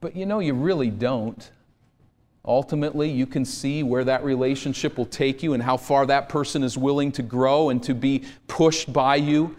But 0.00 0.16
you 0.16 0.26
know, 0.26 0.40
you 0.40 0.52
really 0.52 0.90
don't. 0.90 1.48
Ultimately, 2.44 3.08
you 3.08 3.24
can 3.24 3.44
see 3.44 3.84
where 3.84 4.02
that 4.02 4.24
relationship 4.24 4.98
will 4.98 5.06
take 5.06 5.44
you 5.44 5.54
and 5.54 5.62
how 5.62 5.76
far 5.76 6.06
that 6.06 6.28
person 6.28 6.64
is 6.64 6.76
willing 6.76 7.12
to 7.12 7.22
grow 7.22 7.70
and 7.70 7.80
to 7.84 7.94
be 7.94 8.24
pushed 8.48 8.92
by 8.92 9.14
you 9.14 9.54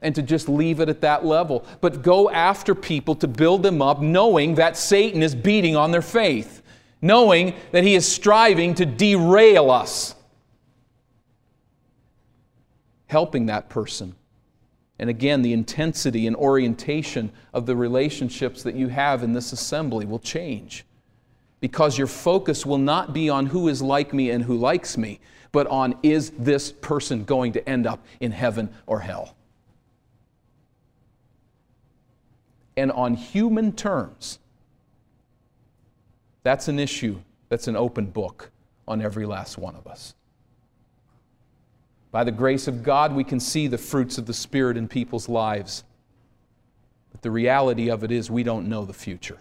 and 0.00 0.14
to 0.14 0.22
just 0.22 0.48
leave 0.48 0.78
it 0.78 0.88
at 0.88 1.00
that 1.00 1.24
level. 1.26 1.66
But 1.80 2.02
go 2.02 2.30
after 2.30 2.72
people 2.72 3.16
to 3.16 3.26
build 3.26 3.64
them 3.64 3.82
up, 3.82 4.00
knowing 4.00 4.54
that 4.54 4.76
Satan 4.76 5.24
is 5.24 5.34
beating 5.34 5.74
on 5.74 5.90
their 5.90 6.02
faith 6.02 6.57
knowing 7.00 7.54
that 7.72 7.84
he 7.84 7.94
is 7.94 8.10
striving 8.10 8.74
to 8.74 8.86
derail 8.86 9.70
us. 9.70 10.14
Helping 13.06 13.46
that 13.46 13.68
person. 13.68 14.14
And 14.98 15.08
again, 15.08 15.42
the 15.42 15.52
intensity 15.52 16.26
and 16.26 16.34
orientation 16.34 17.30
of 17.54 17.66
the 17.66 17.76
relationships 17.76 18.62
that 18.64 18.74
you 18.74 18.88
have 18.88 19.22
in 19.22 19.32
this 19.32 19.52
assembly 19.52 20.04
will 20.06 20.18
change. 20.18 20.84
Because 21.60 21.96
your 21.96 22.06
focus 22.06 22.66
will 22.66 22.78
not 22.78 23.12
be 23.12 23.30
on 23.30 23.46
who 23.46 23.68
is 23.68 23.80
like 23.80 24.12
me 24.12 24.30
and 24.30 24.44
who 24.44 24.56
likes 24.56 24.98
me, 24.98 25.20
but 25.52 25.66
on 25.68 25.96
is 26.02 26.30
this 26.30 26.72
person 26.72 27.24
going 27.24 27.52
to 27.52 27.68
end 27.68 27.86
up 27.86 28.04
in 28.20 28.32
heaven 28.32 28.70
or 28.86 29.00
hell? 29.00 29.36
And 32.76 32.92
on 32.92 33.14
human 33.14 33.72
terms, 33.72 34.38
that's 36.42 36.68
an 36.68 36.78
issue 36.78 37.20
that's 37.48 37.68
an 37.68 37.76
open 37.76 38.06
book 38.06 38.50
on 38.86 39.02
every 39.02 39.26
last 39.26 39.58
one 39.58 39.74
of 39.74 39.86
us. 39.86 40.14
By 42.10 42.24
the 42.24 42.32
grace 42.32 42.68
of 42.68 42.82
God, 42.82 43.14
we 43.14 43.24
can 43.24 43.38
see 43.38 43.66
the 43.66 43.78
fruits 43.78 44.16
of 44.18 44.26
the 44.26 44.34
Spirit 44.34 44.76
in 44.76 44.88
people's 44.88 45.28
lives. 45.28 45.84
But 47.12 47.22
the 47.22 47.30
reality 47.30 47.90
of 47.90 48.02
it 48.02 48.10
is, 48.10 48.30
we 48.30 48.42
don't 48.42 48.68
know 48.68 48.84
the 48.84 48.94
future. 48.94 49.38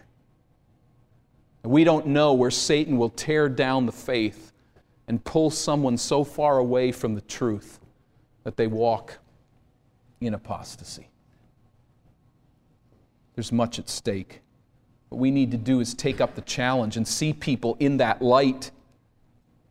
We 1.64 1.84
don't 1.84 2.08
know 2.08 2.34
where 2.34 2.52
Satan 2.52 2.98
will 2.98 3.10
tear 3.10 3.50
down 3.50 3.86
the 3.86 3.92
faith 3.92 4.54
and 5.08 5.24
pull 5.24 5.50
someone 5.50 5.98
so 5.98 6.24
far 6.24 6.58
away 6.58 6.92
from 6.92 7.16
the 7.16 7.22
truth 7.22 7.80
that 8.44 8.58
they 8.58 8.68
walk 8.68 9.18
in 10.22 10.34
apostasy. 10.34 11.10
There's 13.36 13.52
much 13.52 13.80
at 13.80 13.90
stake. 13.90 14.42
What 15.10 15.20
we 15.20 15.32
need 15.32 15.52
to 15.52 15.58
do 15.58 15.80
is 15.80 15.94
take 15.94 16.20
up 16.20 16.36
the 16.36 16.42
challenge 16.42 16.98
and 16.98 17.08
see 17.08 17.34
people 17.34 17.78
in 17.80 17.98
that 17.98 18.22
light. 18.22 18.72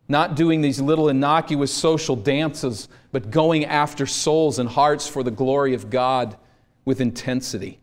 Not 0.08 0.36
doing 0.36 0.60
these 0.60 0.80
little 0.80 1.08
innocuous 1.08 1.72
social 1.72 2.16
dances, 2.16 2.88
but 3.12 3.30
going 3.30 3.64
after 3.64 4.06
souls 4.06 4.58
and 4.58 4.68
hearts 4.68 5.08
for 5.08 5.22
the 5.22 5.30
glory 5.30 5.74
of 5.74 5.90
God 5.90 6.36
with 6.84 7.00
intensity. 7.00 7.80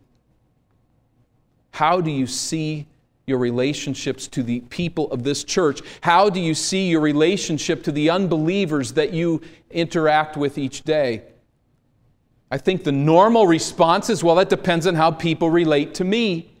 How 1.72 2.00
do 2.00 2.10
you 2.10 2.26
see 2.26 2.86
your 3.26 3.38
relationships 3.38 4.26
to 4.28 4.42
the 4.42 4.60
people 4.60 5.10
of 5.10 5.22
this 5.22 5.44
church? 5.44 5.80
How 6.00 6.30
do 6.30 6.40
you 6.40 6.54
see 6.54 6.88
your 6.88 7.00
relationship 7.00 7.82
to 7.84 7.92
the 7.92 8.10
unbelievers 8.10 8.92
that 8.92 9.12
you 9.12 9.40
interact 9.70 10.36
with 10.36 10.58
each 10.58 10.82
day? 10.82 11.22
I 12.50 12.58
think 12.58 12.84
the 12.84 12.92
normal 12.92 13.46
response 13.46 14.10
is 14.10 14.22
well, 14.22 14.36
that 14.36 14.50
depends 14.50 14.86
on 14.86 14.94
how 14.94 15.10
people 15.10 15.50
relate 15.50 15.94
to 15.94 16.04
me. 16.04 16.53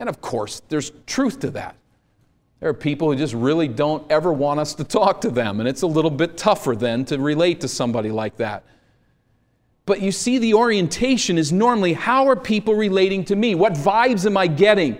And 0.00 0.08
of 0.08 0.20
course, 0.20 0.62
there's 0.68 0.92
truth 1.06 1.40
to 1.40 1.50
that. 1.50 1.76
There 2.60 2.68
are 2.70 2.74
people 2.74 3.10
who 3.10 3.16
just 3.16 3.34
really 3.34 3.68
don't 3.68 4.10
ever 4.10 4.32
want 4.32 4.60
us 4.60 4.74
to 4.74 4.84
talk 4.84 5.20
to 5.22 5.30
them, 5.30 5.60
and 5.60 5.68
it's 5.68 5.82
a 5.82 5.86
little 5.86 6.10
bit 6.10 6.36
tougher 6.36 6.74
then 6.74 7.04
to 7.06 7.18
relate 7.18 7.60
to 7.60 7.68
somebody 7.68 8.10
like 8.10 8.36
that. 8.38 8.64
But 9.86 10.00
you 10.00 10.12
see, 10.12 10.38
the 10.38 10.54
orientation 10.54 11.36
is 11.36 11.52
normally 11.52 11.92
how 11.92 12.26
are 12.28 12.36
people 12.36 12.74
relating 12.74 13.24
to 13.26 13.36
me? 13.36 13.54
What 13.54 13.74
vibes 13.74 14.24
am 14.24 14.36
I 14.36 14.46
getting? 14.46 14.96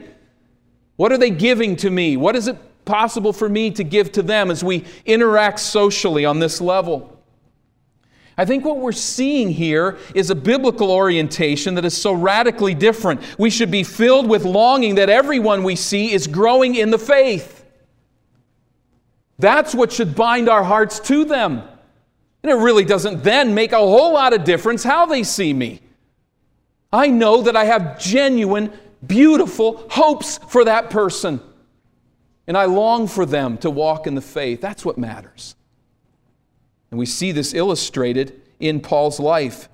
What 0.97 1.11
are 1.11 1.19
they 1.19 1.31
giving 1.31 1.75
to 1.77 1.91
me? 1.91 2.17
What 2.17 2.37
is 2.37 2.49
it 2.49 2.59
possible 2.85 3.33
for 3.33 3.49
me 3.49 3.71
to 3.71 3.83
give 3.83 4.13
to 4.13 4.23
them 4.23 4.51
as 4.51 4.63
we 4.63 4.85
interact 5.07 5.61
socially 5.61 6.25
on 6.25 6.39
this 6.39 6.61
level? 6.61 7.14
I 8.37 8.45
think 8.45 8.65
what 8.65 8.79
we're 8.79 8.93
seeing 8.93 9.51
here 9.51 9.97
is 10.15 10.31
a 10.31 10.35
biblical 10.35 10.91
orientation 10.91 11.75
that 11.77 11.85
is 11.85 11.97
so 11.97 12.13
radically 12.13 12.75
different. 12.75 13.21
We 13.39 13.51
should 13.51 13.71
be 13.71 13.85
filled 13.85 14.29
with 14.29 14.45
longing 14.45 14.97
that 14.97 15.09
everyone 15.09 15.63
we 15.63 15.77
see 15.77 16.13
is 16.13 16.27
growing 16.27 16.75
in 16.75 16.91
the 16.91 16.99
faith. 16.99 17.65
That's 19.39 19.75
what 19.75 19.93
should 19.93 20.15
bind 20.15 20.49
our 20.49 20.65
hearts 20.65 20.99
to 21.01 21.25
them. 21.25 21.63
And 22.43 22.53
it 22.53 22.57
really 22.57 22.85
doesn't 22.85 23.23
then 23.23 23.55
make 23.55 23.73
a 23.73 23.79
whole 23.79 24.13
lot 24.13 24.33
of 24.33 24.45
difference 24.45 24.83
how 24.83 25.07
they 25.07 25.23
see 25.23 25.53
me. 25.53 25.81
I 26.93 27.09
know 27.09 27.43
that 27.43 27.57
I 27.57 27.65
have 27.65 27.99
genuine, 27.99 28.73
beautiful 29.05 29.87
hopes 29.91 30.39
for 30.49 30.65
that 30.65 30.91
person. 30.91 31.41
And 32.47 32.57
I 32.57 32.67
long 32.67 33.09
for 33.09 33.25
them 33.25 33.59
to 33.59 33.71
walk 33.71 34.07
in 34.07 34.15
the 34.15 34.21
faith. 34.21 34.61
That's 34.61 34.85
what 34.85 34.99
matters. 34.99 35.57
And 36.95 36.99
we 37.01 37.07
see 37.07 37.33
this 37.33 37.55
illustrated 37.55 38.41
in 38.61 38.79
Paul's 38.79 39.19
life. 39.19 39.69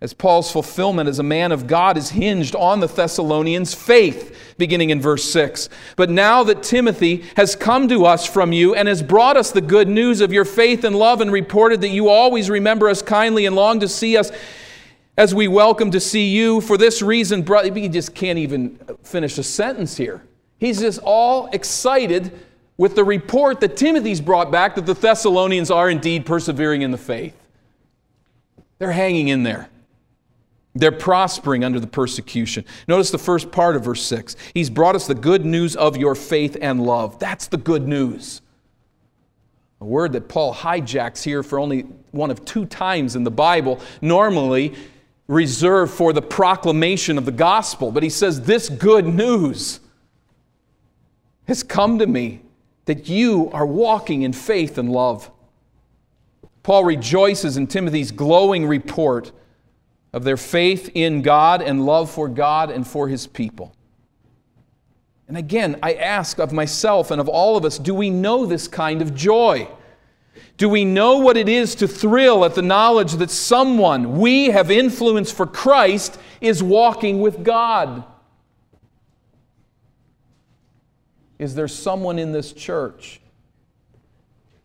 As 0.00 0.14
Paul's 0.14 0.50
fulfillment 0.50 1.06
as 1.06 1.18
a 1.18 1.22
man 1.22 1.52
of 1.52 1.66
God 1.66 1.98
is 1.98 2.08
hinged 2.08 2.56
on 2.56 2.80
the 2.80 2.86
Thessalonians' 2.86 3.74
faith, 3.74 4.54
beginning 4.56 4.88
in 4.88 4.98
verse 4.98 5.24
6. 5.24 5.68
But 5.94 6.08
now 6.08 6.42
that 6.44 6.62
Timothy 6.62 7.22
has 7.36 7.54
come 7.54 7.86
to 7.88 8.06
us 8.06 8.26
from 8.26 8.50
you 8.50 8.74
and 8.74 8.88
has 8.88 9.02
brought 9.02 9.36
us 9.36 9.50
the 9.50 9.60
good 9.60 9.88
news 9.88 10.22
of 10.22 10.32
your 10.32 10.46
faith 10.46 10.84
and 10.84 10.96
love 10.96 11.20
and 11.20 11.30
reported 11.30 11.82
that 11.82 11.90
you 11.90 12.08
always 12.08 12.48
remember 12.48 12.88
us 12.88 13.02
kindly 13.02 13.44
and 13.44 13.54
long 13.54 13.80
to 13.80 13.88
see 13.88 14.16
us 14.16 14.32
as 15.18 15.34
we 15.34 15.48
welcome 15.48 15.90
to 15.90 16.00
see 16.00 16.28
you, 16.28 16.62
for 16.62 16.78
this 16.78 17.02
reason, 17.02 17.42
brother, 17.42 17.74
he 17.74 17.90
just 17.90 18.14
can't 18.14 18.38
even 18.38 18.78
finish 19.02 19.36
a 19.36 19.42
sentence 19.42 19.98
here. 19.98 20.22
He's 20.56 20.80
just 20.80 20.98
all 21.04 21.48
excited 21.48 22.32
with 22.76 22.94
the 22.94 23.04
report 23.04 23.60
that 23.60 23.76
Timothy's 23.76 24.20
brought 24.20 24.50
back 24.50 24.74
that 24.74 24.86
the 24.86 24.94
Thessalonians 24.94 25.70
are 25.70 25.90
indeed 25.90 26.26
persevering 26.26 26.82
in 26.82 26.90
the 26.90 26.98
faith. 26.98 27.36
They're 28.78 28.92
hanging 28.92 29.28
in 29.28 29.42
there. 29.42 29.68
They're 30.74 30.90
prospering 30.90 31.64
under 31.64 31.78
the 31.78 31.86
persecution. 31.86 32.64
Notice 32.88 33.10
the 33.10 33.18
first 33.18 33.52
part 33.52 33.76
of 33.76 33.84
verse 33.84 34.02
6. 34.02 34.36
He's 34.54 34.70
brought 34.70 34.96
us 34.96 35.06
the 35.06 35.14
good 35.14 35.44
news 35.44 35.76
of 35.76 35.96
your 35.96 36.14
faith 36.14 36.56
and 36.60 36.82
love. 36.82 37.18
That's 37.18 37.46
the 37.46 37.58
good 37.58 37.86
news. 37.86 38.40
A 39.80 39.84
word 39.84 40.12
that 40.12 40.28
Paul 40.28 40.54
hijacks 40.54 41.22
here 41.22 41.42
for 41.42 41.58
only 41.58 41.82
one 42.12 42.30
of 42.30 42.44
two 42.44 42.64
times 42.66 43.16
in 43.16 43.24
the 43.24 43.30
Bible, 43.30 43.80
normally 44.00 44.74
reserved 45.26 45.92
for 45.92 46.12
the 46.12 46.22
proclamation 46.22 47.18
of 47.18 47.24
the 47.24 47.32
gospel. 47.32 47.90
But 47.92 48.02
he 48.02 48.10
says, 48.10 48.42
This 48.42 48.68
good 48.68 49.06
news 49.06 49.80
has 51.48 51.62
come 51.62 51.98
to 51.98 52.06
me 52.06 52.40
that 52.86 53.08
you 53.08 53.50
are 53.52 53.66
walking 53.66 54.22
in 54.22 54.32
faith 54.32 54.78
and 54.78 54.90
love. 54.90 55.30
Paul 56.62 56.84
rejoices 56.84 57.56
in 57.56 57.66
Timothy's 57.66 58.10
glowing 58.10 58.66
report 58.66 59.32
of 60.12 60.24
their 60.24 60.36
faith 60.36 60.90
in 60.94 61.22
God 61.22 61.62
and 61.62 61.86
love 61.86 62.10
for 62.10 62.28
God 62.28 62.70
and 62.70 62.86
for 62.86 63.08
his 63.08 63.26
people. 63.26 63.74
And 65.28 65.36
again, 65.36 65.78
I 65.82 65.94
ask 65.94 66.38
of 66.38 66.52
myself 66.52 67.10
and 67.10 67.20
of 67.20 67.28
all 67.28 67.56
of 67.56 67.64
us 67.64 67.78
do 67.78 67.94
we 67.94 68.10
know 68.10 68.44
this 68.44 68.68
kind 68.68 69.00
of 69.00 69.14
joy? 69.14 69.68
Do 70.56 70.68
we 70.68 70.84
know 70.84 71.18
what 71.18 71.36
it 71.36 71.48
is 71.48 71.74
to 71.76 71.88
thrill 71.88 72.44
at 72.44 72.54
the 72.54 72.62
knowledge 72.62 73.14
that 73.14 73.30
someone 73.30 74.18
we 74.18 74.46
have 74.46 74.70
influenced 74.70 75.34
for 75.34 75.46
Christ 75.46 76.18
is 76.40 76.62
walking 76.62 77.20
with 77.20 77.42
God? 77.42 78.04
Is 81.42 81.56
there 81.56 81.66
someone 81.66 82.20
in 82.20 82.30
this 82.30 82.52
church? 82.52 83.20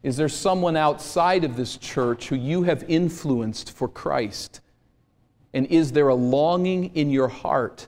Is 0.04 0.16
there 0.16 0.30
someone 0.30 0.78
outside 0.78 1.44
of 1.44 1.56
this 1.56 1.76
church 1.76 2.28
who 2.28 2.36
you 2.36 2.62
have 2.64 2.86
influenced 2.88 3.72
for 3.72 3.88
Christ? 3.88 4.62
And 5.56 5.66
is 5.66 5.94
there 5.94 6.08
a 6.08 6.14
longing 6.14 6.96
in 6.96 7.10
your 7.10 7.30
heart 7.30 7.88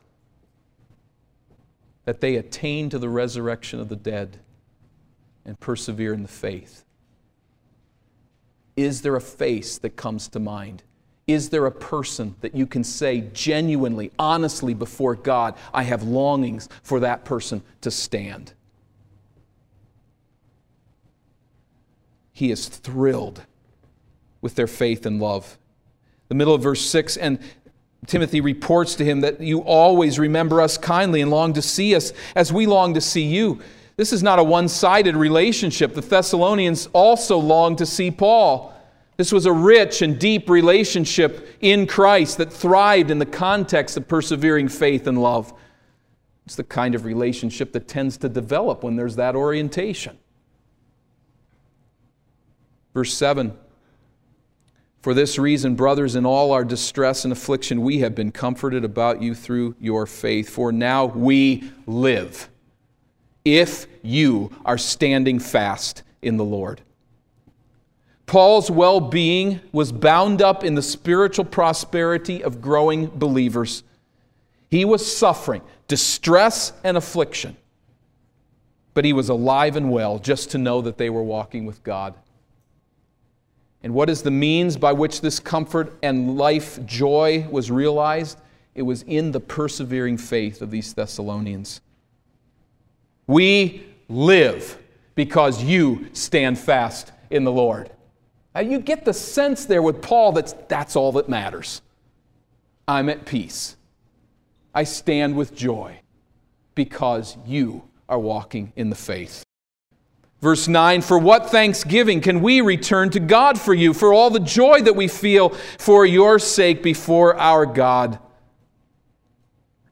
that 2.06 2.20
they 2.20 2.38
attain 2.38 2.90
to 2.90 2.98
the 2.98 3.10
resurrection 3.10 3.80
of 3.80 3.90
the 3.90 3.96
dead 3.96 4.40
and 5.46 5.60
persevere 5.60 6.16
in 6.16 6.24
the 6.24 6.28
faith? 6.28 6.84
Is 8.76 9.04
there 9.04 9.16
a 9.16 9.22
face 9.22 9.78
that 9.78 9.98
comes 9.98 10.28
to 10.30 10.40
mind? 10.40 10.82
Is 11.28 11.52
there 11.52 11.68
a 11.68 11.72
person 11.72 12.34
that 12.42 12.56
you 12.56 12.66
can 12.66 12.84
say 12.84 13.22
genuinely, 13.34 14.12
honestly 14.18 14.74
before 14.74 15.14
God, 15.14 15.54
I 15.76 15.84
have 15.84 16.02
longings 16.02 16.70
for 16.82 17.00
that 17.02 17.24
person 17.24 17.62
to 17.82 17.92
stand? 17.92 18.56
He 22.40 22.52
is 22.52 22.70
thrilled 22.70 23.42
with 24.40 24.56
their 24.56 24.66
faith 24.66 25.06
and 25.06 25.20
love. 25.20 25.58
The 26.30 26.36
middle 26.36 26.54
of 26.54 26.64
verse 26.64 26.80
6 26.80 27.18
and 27.18 27.38
Timothy 28.08 28.40
reports 28.40 28.96
to 28.96 29.04
him 29.04 29.20
that 29.20 29.42
you 29.42 29.60
always 29.60 30.18
remember 30.18 30.62
us 30.62 30.78
kindly 30.78 31.20
and 31.20 31.30
long 31.30 31.52
to 31.52 31.62
see 31.62 31.94
us 31.94 32.14
as 32.38 32.54
we 32.54 32.66
long 32.66 32.94
to 32.94 33.02
see 33.02 33.24
you. 33.24 33.60
This 33.98 34.14
is 34.14 34.24
not 34.24 34.40
a 34.40 34.44
one 34.46 34.70
sided 34.70 35.18
relationship. 35.18 35.94
The 35.94 36.00
Thessalonians 36.00 36.88
also 36.94 37.38
longed 37.38 37.80
to 37.80 37.86
see 37.86 38.10
Paul. 38.10 38.74
This 39.18 39.34
was 39.34 39.46
a 39.46 39.52
rich 39.52 40.02
and 40.02 40.18
deep 40.18 40.50
relationship 40.50 41.58
in 41.60 41.88
Christ 41.88 42.38
that 42.38 42.54
thrived 42.54 43.12
in 43.12 43.20
the 43.20 43.26
context 43.26 43.98
of 43.98 44.08
persevering 44.08 44.70
faith 44.70 45.08
and 45.08 45.22
love. 45.22 45.54
It's 46.46 46.56
the 46.56 46.64
kind 46.64 46.96
of 46.96 47.04
relationship 47.04 47.74
that 47.74 47.90
tends 47.90 48.16
to 48.20 48.30
develop 48.30 48.82
when 48.82 48.96
there's 48.96 49.18
that 49.18 49.36
orientation. 49.36 50.18
Verse 53.00 53.14
7 53.14 53.58
for 55.02 55.14
this 55.14 55.40
reason, 55.40 55.76
brothers, 55.76 56.18
in 56.18 56.26
all 56.26 56.52
our 56.52 56.66
distress 56.66 57.24
and 57.24 57.32
affliction, 57.32 57.82
we 57.82 58.00
have 58.00 58.14
been 58.14 58.34
comforted 58.34 58.84
about 58.84 59.22
you 59.22 59.34
through 59.34 59.78
your 59.80 60.06
faith. 60.06 60.50
For 60.50 60.74
now 60.74 61.06
we 61.06 61.72
live 61.86 62.50
if 63.46 63.88
you 64.02 64.52
are 64.66 64.78
standing 64.78 65.40
fast 65.40 66.04
in 66.22 66.36
the 66.36 66.44
Lord. 66.44 66.82
Paul's 68.26 68.70
well 68.70 69.00
being 69.00 69.62
was 69.72 69.94
bound 69.94 70.42
up 70.42 70.66
in 70.66 70.76
the 70.76 70.82
spiritual 70.82 71.46
prosperity 71.46 72.44
of 72.44 72.60
growing 72.60 73.08
believers. 73.08 73.84
He 74.70 74.84
was 74.84 75.18
suffering 75.18 75.62
distress 75.88 76.74
and 76.84 76.98
affliction, 76.98 77.56
but 78.94 79.06
he 79.06 79.14
was 79.14 79.30
alive 79.30 79.78
and 79.78 79.90
well 79.90 80.20
just 80.20 80.52
to 80.52 80.58
know 80.58 80.82
that 80.82 80.98
they 80.98 81.10
were 81.10 81.24
walking 81.24 81.66
with 81.66 81.82
God. 81.84 82.16
And 83.82 83.94
what 83.94 84.10
is 84.10 84.22
the 84.22 84.32
means 84.32 84.76
by 84.78 84.92
which 84.92 85.22
this 85.22 85.40
comfort 85.40 85.98
and 86.04 86.38
life 86.38 86.86
joy 86.86 87.48
was 87.50 87.72
realized? 87.72 88.40
It 88.76 88.82
was 88.82 89.04
in 89.04 89.32
the 89.32 89.40
persevering 89.40 90.18
faith 90.18 90.62
of 90.62 90.72
these 90.72 90.94
Thessalonians. 90.94 91.82
We 93.28 93.86
live 94.10 94.78
because 95.16 95.64
you 95.64 96.08
stand 96.14 96.58
fast 96.58 97.12
in 97.30 97.44
the 97.44 97.52
Lord. 97.52 97.92
Now 98.56 98.62
you 98.62 98.80
get 98.80 99.06
the 99.06 99.14
sense 99.14 99.66
there 99.66 99.82
with 99.82 100.02
Paul 100.02 100.32
that 100.34 100.68
that's 100.68 100.96
all 100.96 101.12
that 101.14 101.30
matters. 101.30 101.82
I'm 102.88 103.08
at 103.10 103.26
peace. 103.26 103.78
I 104.74 104.84
stand 104.84 105.36
with 105.36 105.56
joy 105.56 106.00
because 106.76 107.38
you 107.46 107.84
are 108.08 108.20
walking 108.20 108.74
in 108.76 108.90
the 108.90 108.96
faith. 108.96 109.44
Verse 110.42 110.70
9, 110.70 111.02
for 111.02 111.20
what 111.20 111.50
thanksgiving 111.50 112.22
can 112.22 112.42
we 112.42 112.62
return 112.62 113.10
to 113.10 113.20
God 113.20 113.60
for 113.60 113.74
you, 113.74 113.94
for 113.94 114.14
all 114.14 114.30
the 114.30 114.40
joy 114.40 114.82
that 114.82 114.96
we 114.96 115.10
feel 115.10 115.50
for 115.50 116.06
your 116.06 116.40
sake 116.40 116.82
before 116.82 117.36
our 117.36 117.66
God? 117.66 118.20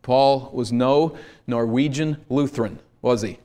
Paul 0.02 0.50
was 0.54 0.72
no 0.72 1.18
Norwegian 1.48 2.24
Lutheran, 2.30 2.80
was 3.02 3.24
he? 3.24 3.40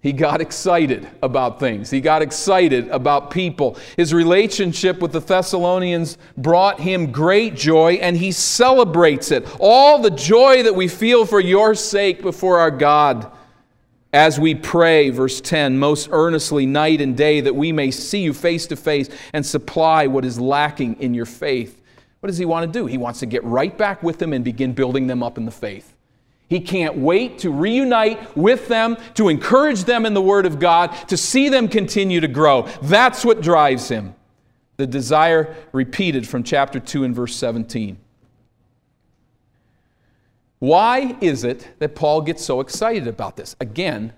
He 0.00 0.12
got 0.12 0.40
excited 0.40 1.08
about 1.22 1.60
things. 1.60 1.88
He 1.90 2.00
got 2.00 2.22
excited 2.22 2.88
about 2.88 3.30
people. 3.30 3.78
His 3.96 4.12
relationship 4.12 4.98
with 4.98 5.12
the 5.12 5.20
Thessalonians 5.20 6.18
brought 6.36 6.80
him 6.80 7.12
great 7.12 7.54
joy, 7.54 7.92
and 8.02 8.16
he 8.16 8.32
celebrates 8.32 9.30
it. 9.30 9.46
All 9.60 10.00
the 10.00 10.10
joy 10.10 10.64
that 10.64 10.74
we 10.74 10.88
feel 10.88 11.24
for 11.24 11.38
your 11.38 11.76
sake 11.76 12.20
before 12.20 12.58
our 12.58 12.72
God 12.72 13.30
as 14.12 14.38
we 14.38 14.54
pray, 14.54 15.08
verse 15.10 15.40
10, 15.40 15.78
most 15.78 16.08
earnestly 16.12 16.66
night 16.66 17.00
and 17.00 17.16
day, 17.16 17.40
that 17.40 17.54
we 17.54 17.72
may 17.72 17.90
see 17.90 18.20
you 18.20 18.34
face 18.34 18.66
to 18.66 18.76
face 18.76 19.08
and 19.32 19.44
supply 19.44 20.06
what 20.06 20.24
is 20.24 20.38
lacking 20.38 21.00
in 21.00 21.14
your 21.14 21.24
faith. 21.24 21.80
What 22.20 22.28
does 22.28 22.38
he 22.38 22.44
want 22.44 22.70
to 22.70 22.78
do? 22.78 22.86
He 22.86 22.98
wants 22.98 23.20
to 23.20 23.26
get 23.26 23.42
right 23.42 23.76
back 23.76 24.02
with 24.02 24.18
them 24.18 24.32
and 24.32 24.44
begin 24.44 24.74
building 24.74 25.06
them 25.06 25.22
up 25.22 25.38
in 25.38 25.46
the 25.46 25.50
faith. 25.50 25.96
He 26.48 26.60
can't 26.60 26.96
wait 26.98 27.38
to 27.38 27.50
reunite 27.50 28.36
with 28.36 28.68
them, 28.68 28.98
to 29.14 29.30
encourage 29.30 29.84
them 29.84 30.04
in 30.04 30.12
the 30.12 30.20
Word 30.20 30.44
of 30.44 30.60
God, 30.60 30.88
to 31.08 31.16
see 31.16 31.48
them 31.48 31.66
continue 31.66 32.20
to 32.20 32.28
grow. 32.28 32.68
That's 32.82 33.24
what 33.24 33.40
drives 33.40 33.88
him. 33.88 34.14
The 34.76 34.86
desire 34.86 35.56
repeated 35.72 36.28
from 36.28 36.42
chapter 36.42 36.78
2 36.78 37.04
and 37.04 37.14
verse 37.14 37.34
17. 37.36 37.96
Why 40.62 41.16
is 41.20 41.42
it 41.42 41.66
that 41.80 41.96
Paul 41.96 42.20
gets 42.20 42.44
so 42.44 42.60
excited 42.60 43.08
about 43.08 43.36
this? 43.36 43.56
Again, 43.58 44.12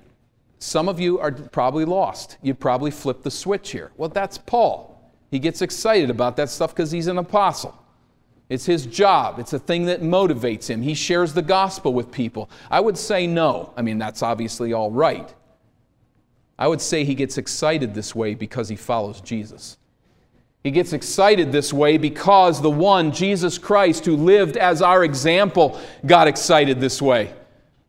some 0.59 0.90
of 0.90 1.00
you 1.00 1.18
are 1.18 1.33
probably 1.33 1.87
lost. 1.87 2.37
You 2.42 2.52
probably 2.52 2.90
flipped 2.90 3.24
the 3.24 3.30
switch 3.30 3.70
here. 3.70 3.92
Well, 3.96 4.11
that's 4.11 4.37
Paul. 4.37 5.11
He 5.30 5.38
gets 5.38 5.62
excited 5.62 6.11
about 6.11 6.37
that 6.37 6.50
stuff 6.50 6.74
because 6.74 6.90
he's 6.90 7.07
an 7.07 7.16
apostle. 7.16 7.74
It's 8.50 8.66
his 8.66 8.85
job. 8.85 9.38
It's 9.38 9.54
a 9.54 9.59
thing 9.59 9.87
that 9.87 10.02
motivates 10.02 10.66
him. 10.66 10.83
He 10.83 10.92
shares 10.92 11.33
the 11.33 11.40
gospel 11.40 11.94
with 11.94 12.12
people. 12.12 12.50
I 12.70 12.78
would 12.78 12.98
say 12.98 13.26
no. 13.26 13.72
I 13.74 13.80
mean, 13.80 13.96
that's 13.96 14.22
obviously 14.22 14.74
all 14.74 14.90
right. 14.90 15.33
I 16.59 16.68
would 16.68 16.83
say 16.83 17.04
he 17.04 17.14
gets 17.14 17.38
excited 17.38 17.94
this 17.94 18.14
way 18.14 18.35
because 18.35 18.68
he 18.68 18.76
follows 18.76 19.22
Jesus. 19.22 19.78
He 20.64 20.70
gets 20.70 20.94
excited 20.94 21.53
this 21.53 21.74
way 21.74 21.98
because 21.98 22.62
the 22.62 22.70
one, 22.70 23.12
Jesus 23.12 23.59
Christ, 23.59 24.07
who 24.07 24.16
lived 24.16 24.57
as 24.57 24.81
our 24.81 25.05
example, 25.05 25.79
got 26.07 26.27
excited 26.27 26.81
this 26.81 27.03
way. 27.03 27.35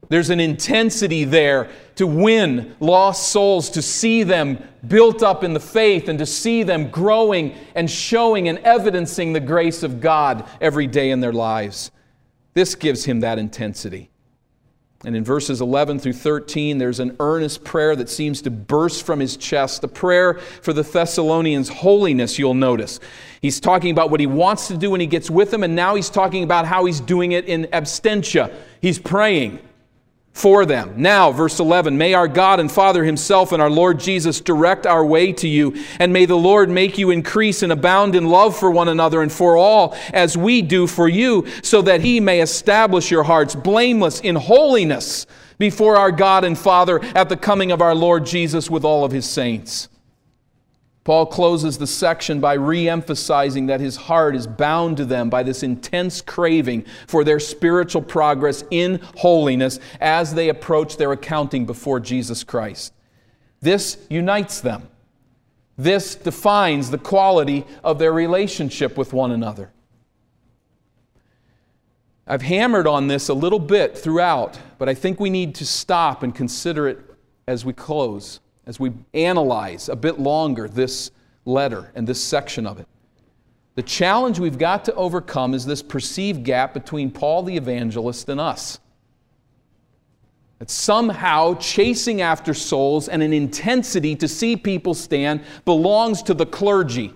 There's 0.10 0.30
an 0.30 0.42
intensity 0.42 1.24
there 1.24 1.70
to 1.96 2.06
win 2.06 2.76
lost 2.82 3.30
souls, 3.30 3.70
to 3.72 3.82
see 3.82 4.24
them 4.24 4.60
built 4.86 5.24
up 5.24 5.44
in 5.44 5.54
the 5.54 5.60
faith, 5.60 6.10
and 6.10 6.20
to 6.20 6.26
see 6.26 6.64
them 6.64 6.90
growing 6.90 7.56
and 7.76 7.90
showing 7.90 8.50
and 8.50 8.60
evidencing 8.60 9.32
the 9.32 9.40
grace 9.40 9.82
of 9.82 10.02
God 10.02 10.48
every 10.60 10.86
day 10.86 11.12
in 11.12 11.22
their 11.22 11.34
lives. 11.34 11.92
This 12.54 12.76
gives 12.76 13.06
him 13.06 13.22
that 13.22 13.40
intensity. 13.40 14.10
And 15.04 15.16
in 15.16 15.24
verses 15.24 15.62
11 15.62 16.00
through 16.00 16.14
13, 16.14 16.78
there's 16.78 17.00
an 17.00 17.16
earnest 17.20 17.64
prayer 17.64 17.96
that 17.96 18.10
seems 18.10 18.42
to 18.44 18.50
burst 18.50 19.06
from 19.06 19.20
his 19.20 19.38
chest, 19.38 19.84
a 19.84 19.88
prayer 19.88 20.36
for 20.36 20.74
the 20.74 20.82
Thessalonians' 20.82 21.70
holiness, 21.70 22.40
you'll 22.40 22.56
notice. 22.56 23.00
He's 23.42 23.60
talking 23.60 23.92
about 23.92 24.10
what 24.10 24.20
he 24.20 24.26
wants 24.26 24.68
to 24.70 24.78
do 24.78 24.92
when 24.92 25.02
he 25.02 25.08
gets 25.08 25.30
with 25.30 25.52
them, 25.52 25.64
and 25.64 25.76
now 25.76 25.96
he's 25.96 26.10
talking 26.10 26.44
about 26.44 26.66
how 26.66 26.86
he's 26.86 27.02
doing 27.02 27.34
it 27.34 27.46
in 27.46 27.66
absentia. 27.66 28.52
He's 28.82 28.98
praying 28.98 29.60
for 30.36 30.66
them. 30.66 30.94
Now, 30.98 31.32
verse 31.32 31.62
11, 31.62 31.98
may 31.98 32.14
our 32.14 32.28
God 32.28 32.60
and 32.60 32.70
Father 32.70 33.06
Himself 33.06 33.54
and 33.54 33.62
our 33.62 33.70
Lord 33.70 34.02
Jesus 34.02 34.42
direct 34.42 34.86
our 34.86 35.04
way 35.04 35.32
to 35.32 35.48
you, 35.48 35.82
and 35.98 36.12
may 36.12 36.26
the 36.26 36.36
Lord 36.36 36.70
make 36.70 36.98
you 36.98 37.10
increase 37.10 37.64
and 37.64 37.72
abound 37.72 38.16
in 38.16 38.26
love 38.26 38.56
for 38.56 38.70
one 38.70 38.90
another 38.90 39.22
and 39.22 39.32
for 39.32 39.56
all, 39.56 39.96
as 40.12 40.38
we 40.38 40.62
do 40.62 40.88
for 40.88 41.08
you, 41.08 41.48
so 41.64 41.82
that 41.84 42.02
He 42.02 42.20
may 42.20 42.42
establish 42.42 43.10
your 43.10 43.24
hearts 43.24 43.56
blameless 43.56 44.20
in 44.20 44.36
holiness 44.36 45.26
before 45.58 45.96
our 45.96 46.12
God 46.12 46.44
and 46.44 46.60
Father 46.60 47.02
at 47.16 47.30
the 47.30 47.38
coming 47.38 47.72
of 47.72 47.82
our 47.82 47.96
Lord 47.96 48.26
Jesus 48.26 48.70
with 48.70 48.84
all 48.84 49.06
of 49.06 49.14
His 49.14 49.28
saints. 49.28 49.88
Paul 51.06 51.28
closes 51.28 51.78
the 51.78 51.86
section 51.86 52.40
by 52.40 52.54
re 52.54 52.90
emphasizing 52.90 53.68
that 53.68 53.80
his 53.80 53.96
heart 53.96 54.36
is 54.36 54.48
bound 54.48 54.98
to 54.98 55.06
them 55.06 55.30
by 55.30 55.44
this 55.44 55.62
intense 55.62 56.20
craving 56.20 56.84
for 57.06 57.24
their 57.24 57.40
spiritual 57.40 58.02
progress 58.02 58.64
in 58.72 59.00
holiness 59.18 59.80
as 60.02 60.34
they 60.34 60.50
approach 60.50 60.98
their 60.98 61.12
accounting 61.12 61.68
before 61.68 62.00
Jesus 62.00 62.44
Christ. 62.44 62.92
This 63.62 64.00
unites 64.10 64.62
them. 64.62 64.90
This 65.78 66.16
defines 66.16 66.90
the 66.90 66.98
quality 66.98 67.68
of 67.84 68.00
their 68.00 68.12
relationship 68.12 68.98
with 68.98 69.14
one 69.14 69.32
another. 69.32 69.72
I've 72.26 72.42
hammered 72.42 72.88
on 72.88 73.10
this 73.10 73.30
a 73.30 73.36
little 73.36 73.60
bit 73.60 73.96
throughout, 73.96 74.58
but 74.80 74.90
I 74.90 74.96
think 74.96 75.20
we 75.20 75.30
need 75.30 75.54
to 75.56 75.68
stop 75.68 76.24
and 76.24 76.34
consider 76.34 76.88
it 76.88 76.98
as 77.48 77.64
we 77.64 77.74
close 77.74 78.40
as 78.66 78.80
we 78.80 78.92
analyze 79.14 79.90
a 79.90 79.96
bit 79.96 80.20
longer 80.20 80.68
this 80.68 81.12
letter 81.46 81.92
and 81.96 82.08
this 82.08 82.22
section 82.22 82.66
of 82.66 82.80
it. 82.80 82.88
The 83.76 83.84
challenge 83.84 84.40
we've 84.40 84.58
got 84.58 84.86
to 84.86 84.96
overcome 84.96 85.54
is 85.54 85.66
this 85.66 85.84
perceived 85.84 86.44
gap 86.44 86.74
between 86.74 87.12
Paul 87.12 87.44
the 87.44 87.58
evangelist 87.58 88.30
and 88.30 88.40
us. 88.40 88.80
That 90.60 90.70
somehow 90.70 91.56
chasing 91.56 92.22
after 92.22 92.54
souls 92.54 93.10
and 93.10 93.22
an 93.22 93.34
intensity 93.34 94.16
to 94.16 94.28
see 94.28 94.56
people 94.56 94.94
stand 94.94 95.42
belongs 95.66 96.24
to 96.24 96.34
the 96.34 96.46
clergy. 96.46 97.14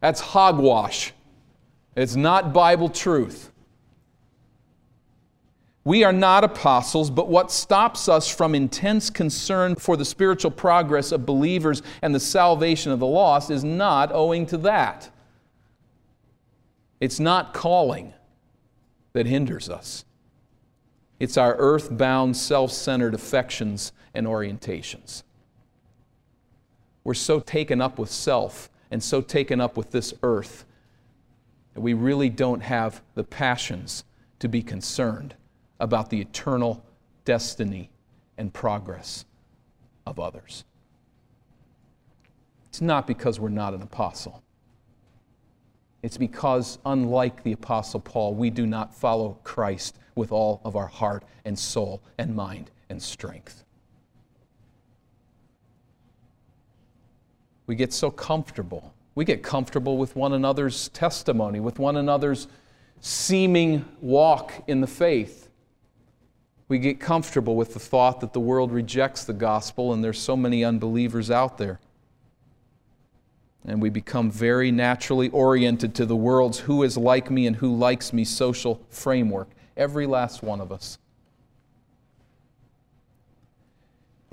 That's 0.00 0.20
hogwash. 0.20 1.12
It's 1.96 2.14
not 2.14 2.52
Bible 2.52 2.88
truth. 2.88 3.50
We 5.84 6.02
are 6.02 6.14
not 6.14 6.44
apostles, 6.44 7.10
but 7.10 7.28
what 7.28 7.52
stops 7.52 8.08
us 8.08 8.26
from 8.26 8.54
intense 8.54 9.10
concern 9.10 9.76
for 9.76 9.98
the 9.98 10.04
spiritual 10.04 10.50
progress 10.50 11.12
of 11.12 11.26
believers 11.26 11.82
and 12.00 12.14
the 12.14 12.20
salvation 12.20 12.90
of 12.90 13.00
the 13.00 13.06
lost 13.06 13.50
is 13.50 13.62
not 13.62 14.10
owing 14.10 14.46
to 14.46 14.56
that. 14.58 15.10
It's 17.00 17.20
not 17.20 17.52
calling 17.52 18.14
that 19.12 19.26
hinders 19.26 19.68
us, 19.68 20.06
it's 21.20 21.36
our 21.36 21.54
earth-bound, 21.56 22.36
self 22.36 22.72
centered 22.72 23.14
affections 23.14 23.92
and 24.14 24.26
orientations. 24.26 25.22
We're 27.04 27.14
so 27.14 27.40
taken 27.40 27.82
up 27.82 27.98
with 27.98 28.10
self 28.10 28.70
and 28.90 29.02
so 29.02 29.20
taken 29.20 29.60
up 29.60 29.76
with 29.76 29.90
this 29.90 30.14
earth 30.22 30.64
that 31.74 31.82
we 31.82 31.92
really 31.92 32.30
don't 32.30 32.62
have 32.62 33.02
the 33.14 33.24
passions 33.24 34.04
to 34.38 34.48
be 34.48 34.62
concerned 34.62 35.34
about 35.84 36.08
the 36.08 36.18
eternal 36.18 36.82
destiny 37.26 37.90
and 38.38 38.52
progress 38.52 39.26
of 40.06 40.18
others. 40.18 40.64
It's 42.70 42.80
not 42.80 43.06
because 43.06 43.38
we're 43.38 43.50
not 43.50 43.74
an 43.74 43.82
apostle. 43.82 44.42
It's 46.02 46.16
because, 46.16 46.78
unlike 46.86 47.42
the 47.42 47.52
Apostle 47.52 48.00
Paul, 48.00 48.34
we 48.34 48.48
do 48.48 48.66
not 48.66 48.94
follow 48.94 49.38
Christ 49.44 49.98
with 50.14 50.32
all 50.32 50.62
of 50.64 50.74
our 50.74 50.86
heart 50.86 51.22
and 51.44 51.58
soul 51.58 52.02
and 52.18 52.34
mind 52.34 52.70
and 52.88 53.00
strength. 53.02 53.64
We 57.66 57.74
get 57.74 57.92
so 57.92 58.10
comfortable. 58.10 58.94
We 59.14 59.26
get 59.26 59.42
comfortable 59.42 59.98
with 59.98 60.16
one 60.16 60.32
another's 60.32 60.88
testimony, 60.88 61.60
with 61.60 61.78
one 61.78 61.96
another's 61.96 62.48
seeming 63.00 63.84
walk 64.00 64.52
in 64.66 64.80
the 64.80 64.86
faith. 64.86 65.43
We 66.68 66.78
get 66.78 66.98
comfortable 66.98 67.56
with 67.56 67.74
the 67.74 67.80
thought 67.80 68.20
that 68.20 68.32
the 68.32 68.40
world 68.40 68.72
rejects 68.72 69.24
the 69.24 69.32
gospel 69.32 69.92
and 69.92 70.02
there's 70.02 70.18
so 70.18 70.36
many 70.36 70.64
unbelievers 70.64 71.30
out 71.30 71.58
there. 71.58 71.78
And 73.66 73.80
we 73.80 73.90
become 73.90 74.30
very 74.30 74.70
naturally 74.70 75.28
oriented 75.30 75.94
to 75.96 76.06
the 76.06 76.16
world's 76.16 76.60
who 76.60 76.82
is 76.82 76.96
like 76.96 77.30
me 77.30 77.46
and 77.46 77.56
who 77.56 77.74
likes 77.74 78.12
me 78.12 78.24
social 78.24 78.80
framework. 78.90 79.48
Every 79.76 80.06
last 80.06 80.42
one 80.42 80.60
of 80.60 80.70
us. 80.70 80.98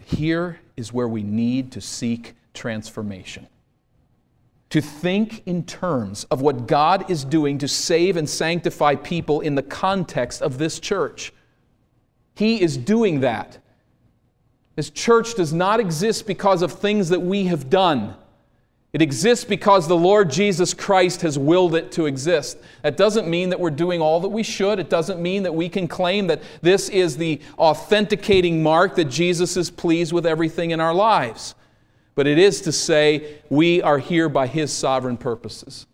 Here 0.05 0.59
is 0.75 0.91
where 0.91 1.07
we 1.07 1.23
need 1.23 1.71
to 1.73 1.81
seek 1.81 2.35
transformation. 2.53 3.47
To 4.71 4.81
think 4.81 5.43
in 5.45 5.63
terms 5.65 6.25
of 6.25 6.41
what 6.41 6.67
God 6.67 7.09
is 7.09 7.23
doing 7.23 7.57
to 7.59 7.67
save 7.67 8.17
and 8.17 8.29
sanctify 8.29 8.95
people 8.95 9.41
in 9.41 9.55
the 9.55 9.63
context 9.63 10.41
of 10.41 10.57
this 10.57 10.79
church. 10.79 11.33
He 12.41 12.59
is 12.59 12.75
doing 12.75 13.19
that. 13.19 13.59
This 14.75 14.89
church 14.89 15.35
does 15.35 15.53
not 15.53 15.79
exist 15.79 16.25
because 16.25 16.63
of 16.63 16.71
things 16.71 17.09
that 17.09 17.21
we 17.21 17.43
have 17.45 17.69
done. 17.69 18.15
It 18.93 19.03
exists 19.03 19.45
because 19.45 19.87
the 19.87 19.95
Lord 19.95 20.31
Jesus 20.31 20.73
Christ 20.73 21.21
has 21.21 21.37
willed 21.37 21.75
it 21.75 21.91
to 21.91 22.07
exist. 22.07 22.57
That 22.81 22.97
doesn't 22.97 23.27
mean 23.27 23.49
that 23.49 23.59
we're 23.59 23.69
doing 23.69 24.01
all 24.01 24.19
that 24.21 24.29
we 24.29 24.41
should. 24.41 24.79
It 24.79 24.89
doesn't 24.89 25.21
mean 25.21 25.43
that 25.43 25.53
we 25.53 25.69
can 25.69 25.87
claim 25.87 26.25
that 26.27 26.41
this 26.63 26.89
is 26.89 27.15
the 27.15 27.39
authenticating 27.59 28.63
mark 28.63 28.95
that 28.95 29.05
Jesus 29.05 29.55
is 29.55 29.69
pleased 29.69 30.11
with 30.11 30.25
everything 30.25 30.71
in 30.71 30.79
our 30.79 30.95
lives. 30.95 31.53
But 32.15 32.25
it 32.25 32.39
is 32.39 32.61
to 32.61 32.71
say 32.71 33.37
we 33.51 33.83
are 33.83 33.99
here 33.99 34.29
by 34.29 34.47
His 34.47 34.73
sovereign 34.73 35.17
purposes. 35.17 35.85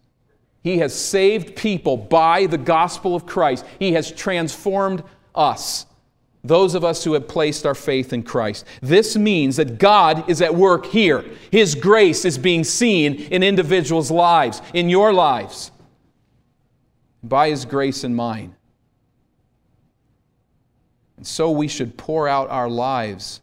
He 0.63 0.77
has 0.77 0.95
saved 0.95 1.57
people 1.57 1.97
by 1.97 2.45
the 2.45 2.57
gospel 2.57 3.17
of 3.17 3.25
Christ, 3.25 3.65
He 3.79 3.91
has 3.91 4.09
transformed 4.09 5.03
us 5.35 5.85
those 6.47 6.75
of 6.75 6.83
us 6.83 7.03
who 7.03 7.13
have 7.13 7.27
placed 7.27 7.65
our 7.65 7.75
faith 7.75 8.13
in 8.13 8.23
Christ. 8.23 8.65
This 8.81 9.15
means 9.15 9.57
that 9.57 9.77
God 9.77 10.29
is 10.29 10.41
at 10.41 10.55
work 10.55 10.85
here. 10.85 11.23
His 11.51 11.75
grace 11.75 12.25
is 12.25 12.37
being 12.37 12.63
seen 12.63 13.15
in 13.15 13.43
individuals' 13.43 14.11
lives, 14.11 14.61
in 14.73 14.89
your 14.89 15.13
lives, 15.13 15.71
by 17.23 17.49
His 17.49 17.65
grace 17.65 18.03
and 18.03 18.15
mine. 18.15 18.55
And 21.17 21.25
so 21.25 21.51
we 21.51 21.67
should 21.67 21.97
pour 21.97 22.27
out 22.27 22.49
our 22.49 22.69
lives 22.69 23.41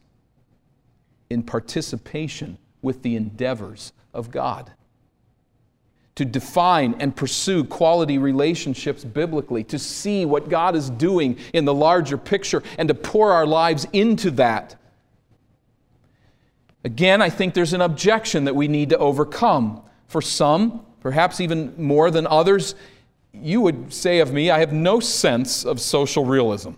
in 1.29 1.43
participation 1.43 2.59
with 2.83 3.03
the 3.03 3.17
endeavors 3.17 3.93
of 4.13 4.31
God 4.31 4.71
to 6.15 6.25
define 6.25 6.95
and 7.01 7.15
pursue 7.15 7.65
quality 7.65 8.19
relationships 8.19 9.05
biblically, 9.05 9.65
to 9.65 9.79
see 9.79 10.25
what 10.25 10.49
God 10.49 10.77
is 10.77 10.91
doing 10.91 11.39
in 11.53 11.65
the 11.65 11.75
larger 11.75 12.17
picture, 12.17 12.63
and 12.79 12.89
to 12.89 12.95
pour 12.95 13.33
our 13.33 13.47
lives 13.47 13.87
into 13.93 14.31
that. 14.33 14.77
Again, 16.85 17.23
I 17.23 17.31
think 17.31 17.55
there's 17.55 17.73
an 17.73 17.81
objection 17.81 18.45
that 18.45 18.55
we 18.55 18.69
need 18.69 18.91
to 18.91 18.99
overcome. 18.99 19.83
For 20.07 20.21
some, 20.23 20.85
perhaps 21.01 21.41
even 21.41 21.75
more 21.83 22.11
than 22.11 22.27
others, 22.27 22.75
you 23.33 23.61
would 23.63 23.93
say 23.93 24.21
of 24.21 24.33
me, 24.33 24.51
I 24.51 24.61
have 24.61 24.73
no 24.73 25.01
sense 25.01 25.65
of 25.65 25.81
social 25.81 26.25
realism. 26.25 26.73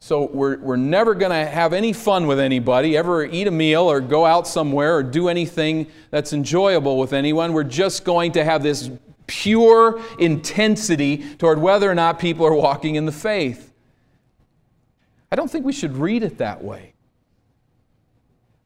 So 0.00 0.30
we're, 0.32 0.58
we're 0.58 0.76
never 0.76 1.14
going 1.14 1.32
to 1.32 1.50
have 1.50 1.72
any 1.72 1.92
fun 1.92 2.26
with 2.26 2.38
anybody, 2.38 2.96
ever 2.96 3.24
eat 3.24 3.46
a 3.46 3.50
meal 3.50 3.82
or 3.82 4.00
go 4.00 4.24
out 4.24 4.46
somewhere 4.46 4.96
or 4.96 5.02
do 5.02 5.28
anything 5.28 5.88
that's 6.10 6.32
enjoyable 6.32 6.98
with 6.98 7.12
anyone. 7.12 7.52
We're 7.52 7.64
just 7.64 8.04
going 8.04 8.32
to 8.32 8.44
have 8.44 8.62
this 8.62 8.90
pure 9.26 10.00
intensity 10.18 11.34
toward 11.36 11.60
whether 11.60 11.90
or 11.90 11.94
not 11.94 12.18
people 12.18 12.46
are 12.46 12.54
walking 12.54 12.94
in 12.94 13.06
the 13.06 13.12
faith. 13.12 13.72
I 15.30 15.36
don't 15.36 15.50
think 15.50 15.66
we 15.66 15.72
should 15.72 15.96
read 15.96 16.22
it 16.22 16.38
that 16.38 16.62
way. 16.62 16.94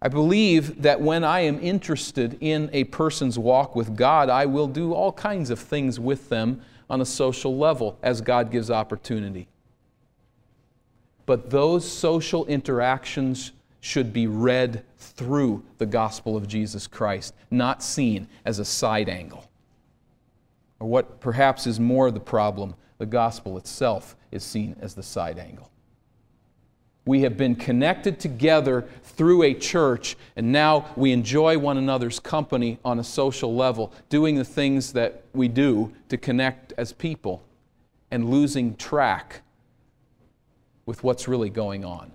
I 0.00 0.08
believe 0.08 0.82
that 0.82 1.00
when 1.00 1.24
I 1.24 1.40
am 1.40 1.58
interested 1.60 2.36
in 2.40 2.68
a 2.72 2.84
person's 2.84 3.38
walk 3.38 3.74
with 3.74 3.96
God, 3.96 4.28
I 4.28 4.46
will 4.46 4.66
do 4.66 4.92
all 4.92 5.12
kinds 5.12 5.50
of 5.50 5.58
things 5.58 5.98
with 5.98 6.28
them 6.28 6.60
on 6.90 7.00
a 7.00 7.06
social 7.06 7.56
level 7.56 7.98
as 8.02 8.20
God 8.20 8.50
gives 8.50 8.70
opportunity. 8.70 9.48
But 11.32 11.48
those 11.48 11.90
social 11.90 12.44
interactions 12.44 13.52
should 13.80 14.12
be 14.12 14.26
read 14.26 14.84
through 14.98 15.64
the 15.78 15.86
gospel 15.86 16.36
of 16.36 16.46
Jesus 16.46 16.86
Christ, 16.86 17.32
not 17.50 17.82
seen 17.82 18.28
as 18.44 18.58
a 18.58 18.66
side 18.66 19.08
angle. 19.08 19.50
Or 20.78 20.88
what 20.88 21.20
perhaps 21.20 21.66
is 21.66 21.80
more 21.80 22.10
the 22.10 22.20
problem, 22.20 22.74
the 22.98 23.06
gospel 23.06 23.56
itself 23.56 24.14
is 24.30 24.44
seen 24.44 24.76
as 24.82 24.92
the 24.92 25.02
side 25.02 25.38
angle. 25.38 25.70
We 27.06 27.22
have 27.22 27.38
been 27.38 27.54
connected 27.54 28.20
together 28.20 28.86
through 29.02 29.44
a 29.44 29.54
church, 29.54 30.18
and 30.36 30.52
now 30.52 30.90
we 30.96 31.12
enjoy 31.12 31.56
one 31.56 31.78
another's 31.78 32.20
company 32.20 32.78
on 32.84 32.98
a 32.98 33.04
social 33.04 33.56
level, 33.56 33.90
doing 34.10 34.34
the 34.34 34.44
things 34.44 34.92
that 34.92 35.24
we 35.32 35.48
do 35.48 35.94
to 36.10 36.18
connect 36.18 36.74
as 36.76 36.92
people, 36.92 37.42
and 38.10 38.28
losing 38.28 38.76
track 38.76 39.40
with 40.86 41.02
what's 41.04 41.28
really 41.28 41.50
going 41.50 41.84
on. 41.84 42.12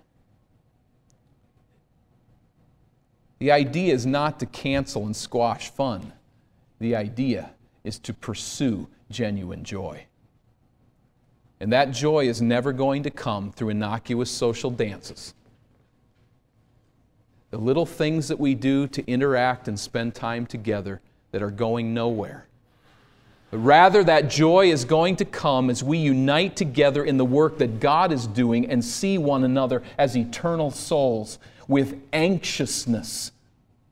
The 3.39 3.51
idea 3.51 3.93
is 3.93 4.05
not 4.05 4.39
to 4.39 4.45
cancel 4.47 5.05
and 5.05 5.15
squash 5.15 5.69
fun. 5.69 6.13
The 6.79 6.95
idea 6.95 7.51
is 7.83 7.99
to 7.99 8.13
pursue 8.13 8.87
genuine 9.09 9.63
joy. 9.63 10.05
And 11.59 11.71
that 11.71 11.91
joy 11.91 12.27
is 12.27 12.41
never 12.41 12.73
going 12.73 13.03
to 13.03 13.09
come 13.09 13.51
through 13.51 13.69
innocuous 13.69 14.29
social 14.29 14.69
dances. 14.69 15.33
The 17.49 17.57
little 17.57 17.85
things 17.85 18.27
that 18.27 18.39
we 18.39 18.53
do 18.55 18.87
to 18.87 19.09
interact 19.09 19.67
and 19.67 19.79
spend 19.79 20.13
time 20.13 20.45
together 20.45 21.01
that 21.31 21.41
are 21.41 21.51
going 21.51 21.93
nowhere. 21.93 22.47
Rather, 23.51 24.03
that 24.03 24.29
joy 24.29 24.69
is 24.69 24.83
going 24.83 25.15
to 25.15 25.25
come 25.25 25.69
as 25.69 25.83
we 25.83 25.97
unite 25.97 26.55
together 26.55 27.05
in 27.05 27.17
the 27.17 27.25
work 27.25 27.57
that 27.59 27.79
God 27.79 28.11
is 28.11 28.27
doing 28.27 28.69
and 28.69 28.83
see 28.83 29.17
one 29.17 29.43
another 29.43 29.81
as 29.97 30.17
eternal 30.17 30.69
souls 30.69 31.39
with 31.67 32.01
anxiousness, 32.11 33.31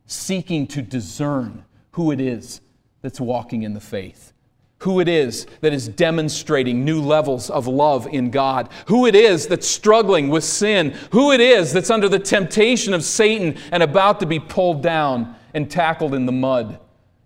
seeking 0.07 0.67
to 0.67 0.81
discern 0.81 1.63
who 1.91 2.11
it 2.11 2.19
is 2.19 2.59
that's 3.01 3.21
walking 3.21 3.63
in 3.63 3.73
the 3.73 3.79
faith 3.79 4.33
who 4.79 4.99
it 4.99 5.07
is 5.07 5.47
that 5.61 5.73
is 5.73 5.87
demonstrating 5.87 6.85
new 6.85 7.01
levels 7.01 7.49
of 7.49 7.65
love 7.65 8.05
in 8.07 8.29
God, 8.29 8.69
who 8.87 9.07
it 9.07 9.15
is 9.15 9.47
that's 9.47 9.67
struggling 9.67 10.29
with 10.29 10.43
sin, 10.43 10.91
who 11.11 11.31
it 11.31 11.39
is 11.39 11.73
that's 11.73 11.89
under 11.89 12.07
the 12.07 12.19
temptation 12.19 12.93
of 12.93 13.03
Satan 13.03 13.57
and 13.71 13.81
about 13.81 14.19
to 14.19 14.27
be 14.27 14.39
pulled 14.39 14.83
down 14.83 15.35
and 15.55 15.71
tackled 15.71 16.13
in 16.13 16.27
the 16.27 16.31
mud 16.31 16.79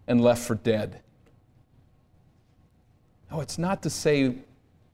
and 0.08 0.22
left 0.22 0.48
for 0.48 0.56
dead. 0.56 1.02
No, 3.32 3.42
it's 3.42 3.58
not 3.58 3.84
to 3.84 3.90
say 3.90 4.36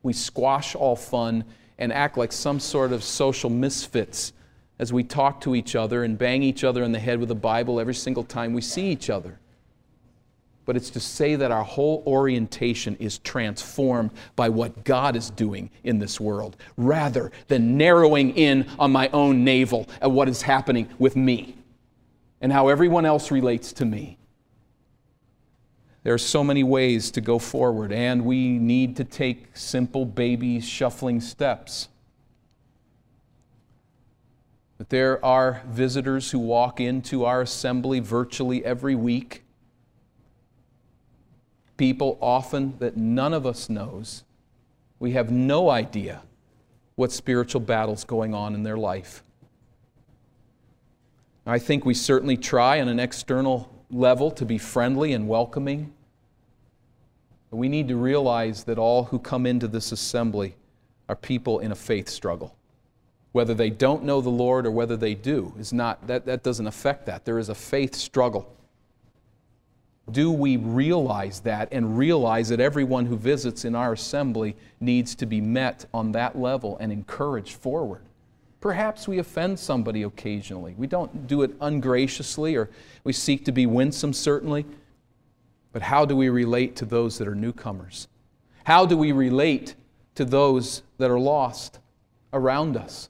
we 0.03 0.13
squash 0.13 0.75
all 0.75 0.95
fun 0.95 1.45
and 1.77 1.91
act 1.91 2.17
like 2.17 2.31
some 2.31 2.59
sort 2.59 2.91
of 2.91 3.03
social 3.03 3.49
misfits 3.49 4.33
as 4.77 4.91
we 4.91 5.03
talk 5.03 5.41
to 5.41 5.55
each 5.55 5.75
other 5.75 6.03
and 6.03 6.17
bang 6.17 6.43
each 6.43 6.63
other 6.63 6.83
in 6.83 6.91
the 6.91 6.99
head 6.99 7.19
with 7.19 7.29
the 7.29 7.35
Bible 7.35 7.79
every 7.79 7.95
single 7.95 8.23
time 8.23 8.53
we 8.53 8.61
see 8.61 8.87
each 8.87 9.09
other 9.09 9.39
but 10.65 10.75
it's 10.75 10.89
to 10.91 10.99
say 10.99 11.35
that 11.35 11.51
our 11.51 11.63
whole 11.63 12.03
orientation 12.05 12.95
is 12.97 13.19
transformed 13.19 14.11
by 14.35 14.49
what 14.49 14.83
God 14.83 15.15
is 15.15 15.29
doing 15.29 15.69
in 15.83 15.99
this 15.99 16.19
world, 16.19 16.57
rather 16.75 17.31
than 17.47 17.77
narrowing 17.77 18.35
in 18.35 18.67
on 18.79 18.91
my 18.91 19.07
own 19.13 19.43
navel 19.43 19.87
at 20.01 20.11
what 20.11 20.27
is 20.27 20.41
happening 20.41 20.89
with 20.97 21.15
me 21.15 21.55
and 22.41 22.51
how 22.51 22.67
everyone 22.67 23.05
else 23.05 23.31
relates 23.31 23.71
to 23.73 23.85
me. 23.85 24.17
There 26.05 26.13
are 26.13 26.19
so 26.19 26.43
many 26.43 26.63
ways 26.63 27.09
to 27.09 27.19
go 27.19 27.39
forward, 27.39 27.91
and 27.91 28.25
we 28.25 28.59
need 28.59 28.95
to 28.97 29.03
take 29.03 29.57
simple 29.57 30.05
baby 30.05 30.59
shuffling 30.61 31.19
steps. 31.19 31.89
But 34.77 34.91
there 34.91 35.25
are 35.25 35.63
visitors 35.65 36.29
who 36.29 36.37
walk 36.37 36.79
into 36.79 37.25
our 37.25 37.41
assembly 37.41 38.01
virtually 38.01 38.63
every 38.63 38.93
week 38.93 39.41
people 41.75 42.19
often 42.21 42.77
that 42.77 42.95
none 42.95 43.33
of 43.33 43.47
us 43.47 43.67
knows. 43.67 44.23
We 44.99 45.13
have 45.13 45.31
no 45.31 45.71
idea 45.71 46.21
what 46.93 47.11
spiritual 47.11 47.61
battle's 47.61 48.03
going 48.03 48.35
on 48.35 48.53
in 48.53 48.61
their 48.61 48.77
life. 48.77 49.23
I 51.47 51.57
think 51.57 51.83
we 51.83 51.95
certainly 51.95 52.37
try 52.37 52.79
on 52.79 52.89
an 52.89 52.99
external 52.99 53.71
level 53.89 54.29
to 54.29 54.45
be 54.45 54.59
friendly 54.59 55.13
and 55.13 55.27
welcoming. 55.27 55.94
We 57.55 57.69
need 57.69 57.87
to 57.87 57.95
realize 57.95 58.63
that 58.65 58.77
all 58.77 59.05
who 59.05 59.19
come 59.19 59.45
into 59.45 59.67
this 59.67 59.91
assembly 59.91 60.55
are 61.07 61.15
people 61.15 61.59
in 61.59 61.71
a 61.71 61.75
faith 61.75 62.09
struggle. 62.09 62.55
Whether 63.31 63.53
they 63.53 63.69
don't 63.69 64.03
know 64.03 64.21
the 64.21 64.29
Lord 64.29 64.65
or 64.65 64.71
whether 64.71 64.95
they 64.95 65.13
do 65.13 65.53
is 65.59 65.73
not 65.73 66.07
that, 66.07 66.25
that 66.25 66.43
doesn't 66.43 66.67
affect 66.67 67.05
that. 67.05 67.25
There 67.25 67.39
is 67.39 67.49
a 67.49 67.55
faith 67.55 67.95
struggle 67.95 68.55
do 70.11 70.31
we 70.31 70.57
realize 70.57 71.39
that 71.41 71.69
and 71.71 71.97
realize 71.97 72.49
that 72.49 72.59
everyone 72.59 73.07
who 73.07 73.17
visits 73.17 73.65
in 73.65 73.73
our 73.73 73.93
assembly 73.93 74.55
needs 74.79 75.15
to 75.15 75.25
be 75.25 75.41
met 75.41 75.85
on 75.93 76.11
that 76.11 76.37
level 76.37 76.77
and 76.79 76.91
encouraged 76.91 77.55
forward? 77.55 78.01
Perhaps 78.61 79.07
we 79.07 79.17
offend 79.17 79.59
somebody 79.59 80.03
occasionally. 80.03 80.75
We 80.77 80.87
don't 80.87 81.27
do 81.27 81.41
it 81.41 81.55
ungraciously 81.59 82.55
or 82.55 82.69
we 83.03 83.13
seek 83.13 83.45
to 83.45 83.51
be 83.51 83.65
winsome, 83.65 84.13
certainly. 84.13 84.65
But 85.75 85.81
how 85.81 86.05
do 86.05 86.15
we 86.15 86.29
relate 86.29 86.77
to 86.77 86.85
those 86.85 87.17
that 87.17 87.27
are 87.27 87.35
newcomers? 87.35 88.07
How 88.63 88.85
do 88.85 88.95
we 88.95 89.11
relate 89.11 89.75
to 90.15 90.23
those 90.23 90.83
that 90.99 91.11
are 91.11 91.19
lost 91.19 91.79
around 92.31 92.77
us? 92.77 93.09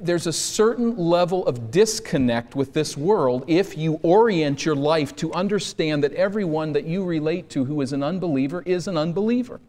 there's 0.00 0.26
a 0.26 0.32
certain 0.32 0.96
level 0.96 1.46
of 1.46 1.70
disconnect 1.70 2.54
with 2.54 2.72
this 2.72 2.96
world 2.96 3.44
if 3.48 3.76
you 3.76 3.98
orient 4.02 4.64
your 4.64 4.76
life 4.76 5.14
to 5.16 5.32
understand 5.32 6.04
that 6.04 6.14
everyone 6.14 6.72
that 6.72 6.84
you 6.84 7.04
relate 7.04 7.50
to 7.50 7.64
who 7.64 7.80
is 7.80 7.92
an 7.92 8.02
unbeliever 8.02 8.62
is 8.64 8.86
an 8.86 8.96
unbeliever. 8.96 9.60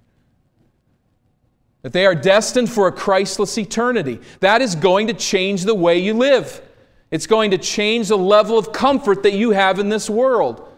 That 1.81 1.93
they 1.93 2.05
are 2.05 2.13
destined 2.13 2.69
for 2.69 2.87
a 2.87 2.91
Christless 2.91 3.57
eternity. 3.57 4.19
That 4.39 4.61
is 4.61 4.75
going 4.75 5.07
to 5.07 5.13
change 5.13 5.63
the 5.63 5.73
way 5.73 5.97
you 5.97 6.13
live. 6.13 6.61
It's 7.09 7.25
going 7.25 7.51
to 7.51 7.57
change 7.57 8.09
the 8.09 8.17
level 8.17 8.57
of 8.57 8.71
comfort 8.71 9.23
that 9.23 9.33
you 9.33 9.51
have 9.51 9.79
in 9.79 9.89
this 9.89 10.09
world. 10.09 10.68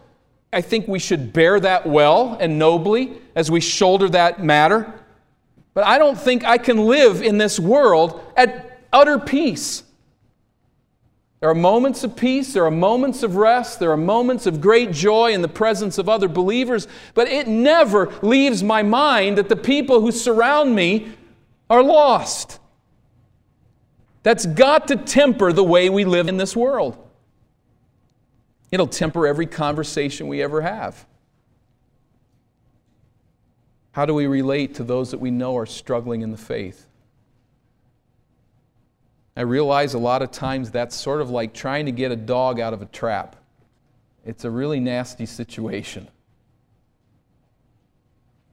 I 0.52 0.60
think 0.60 0.86
we 0.86 0.98
should 0.98 1.32
bear 1.32 1.58
that 1.60 1.86
well 1.86 2.36
and 2.38 2.58
nobly 2.58 3.12
as 3.34 3.50
we 3.50 3.60
shoulder 3.60 4.08
that 4.10 4.42
matter. 4.42 4.92
But 5.74 5.86
I 5.86 5.98
don't 5.98 6.18
think 6.18 6.44
I 6.44 6.58
can 6.58 6.86
live 6.86 7.22
in 7.22 7.38
this 7.38 7.58
world 7.58 8.20
at 8.36 8.80
utter 8.92 9.18
peace. 9.18 9.84
There 11.40 11.50
are 11.50 11.54
moments 11.54 12.04
of 12.04 12.14
peace, 12.14 12.52
there 12.52 12.64
are 12.66 12.70
moments 12.70 13.24
of 13.24 13.34
rest, 13.34 13.80
there 13.80 13.90
are 13.90 13.96
moments 13.96 14.46
of 14.46 14.60
great 14.60 14.92
joy 14.92 15.32
in 15.32 15.42
the 15.42 15.48
presence 15.48 15.98
of 15.98 16.08
other 16.08 16.28
believers, 16.28 16.86
but 17.14 17.26
it 17.26 17.48
never 17.48 18.12
leaves 18.22 18.62
my 18.62 18.84
mind 18.84 19.38
that 19.38 19.48
the 19.48 19.56
people 19.56 20.00
who 20.00 20.12
surround 20.12 20.72
me 20.72 21.10
are 21.68 21.82
lost. 21.82 22.60
That's 24.22 24.46
got 24.46 24.86
to 24.88 24.96
temper 24.96 25.52
the 25.52 25.64
way 25.64 25.90
we 25.90 26.04
live 26.04 26.28
in 26.28 26.36
this 26.36 26.54
world. 26.54 26.96
It'll 28.72 28.88
temper 28.88 29.26
every 29.26 29.46
conversation 29.46 30.26
we 30.26 30.42
ever 30.42 30.62
have. 30.62 31.06
How 33.92 34.06
do 34.06 34.14
we 34.14 34.26
relate 34.26 34.74
to 34.76 34.84
those 34.84 35.10
that 35.10 35.18
we 35.18 35.30
know 35.30 35.56
are 35.58 35.66
struggling 35.66 36.22
in 36.22 36.32
the 36.32 36.38
faith? 36.38 36.86
I 39.36 39.42
realize 39.42 39.92
a 39.92 39.98
lot 39.98 40.22
of 40.22 40.30
times 40.30 40.70
that's 40.70 40.96
sort 40.96 41.20
of 41.20 41.30
like 41.30 41.52
trying 41.52 41.86
to 41.86 41.92
get 41.92 42.10
a 42.10 42.16
dog 42.16 42.58
out 42.58 42.72
of 42.72 42.80
a 42.80 42.86
trap. 42.86 43.36
It's 44.24 44.44
a 44.44 44.50
really 44.50 44.80
nasty 44.80 45.26
situation. 45.26 46.08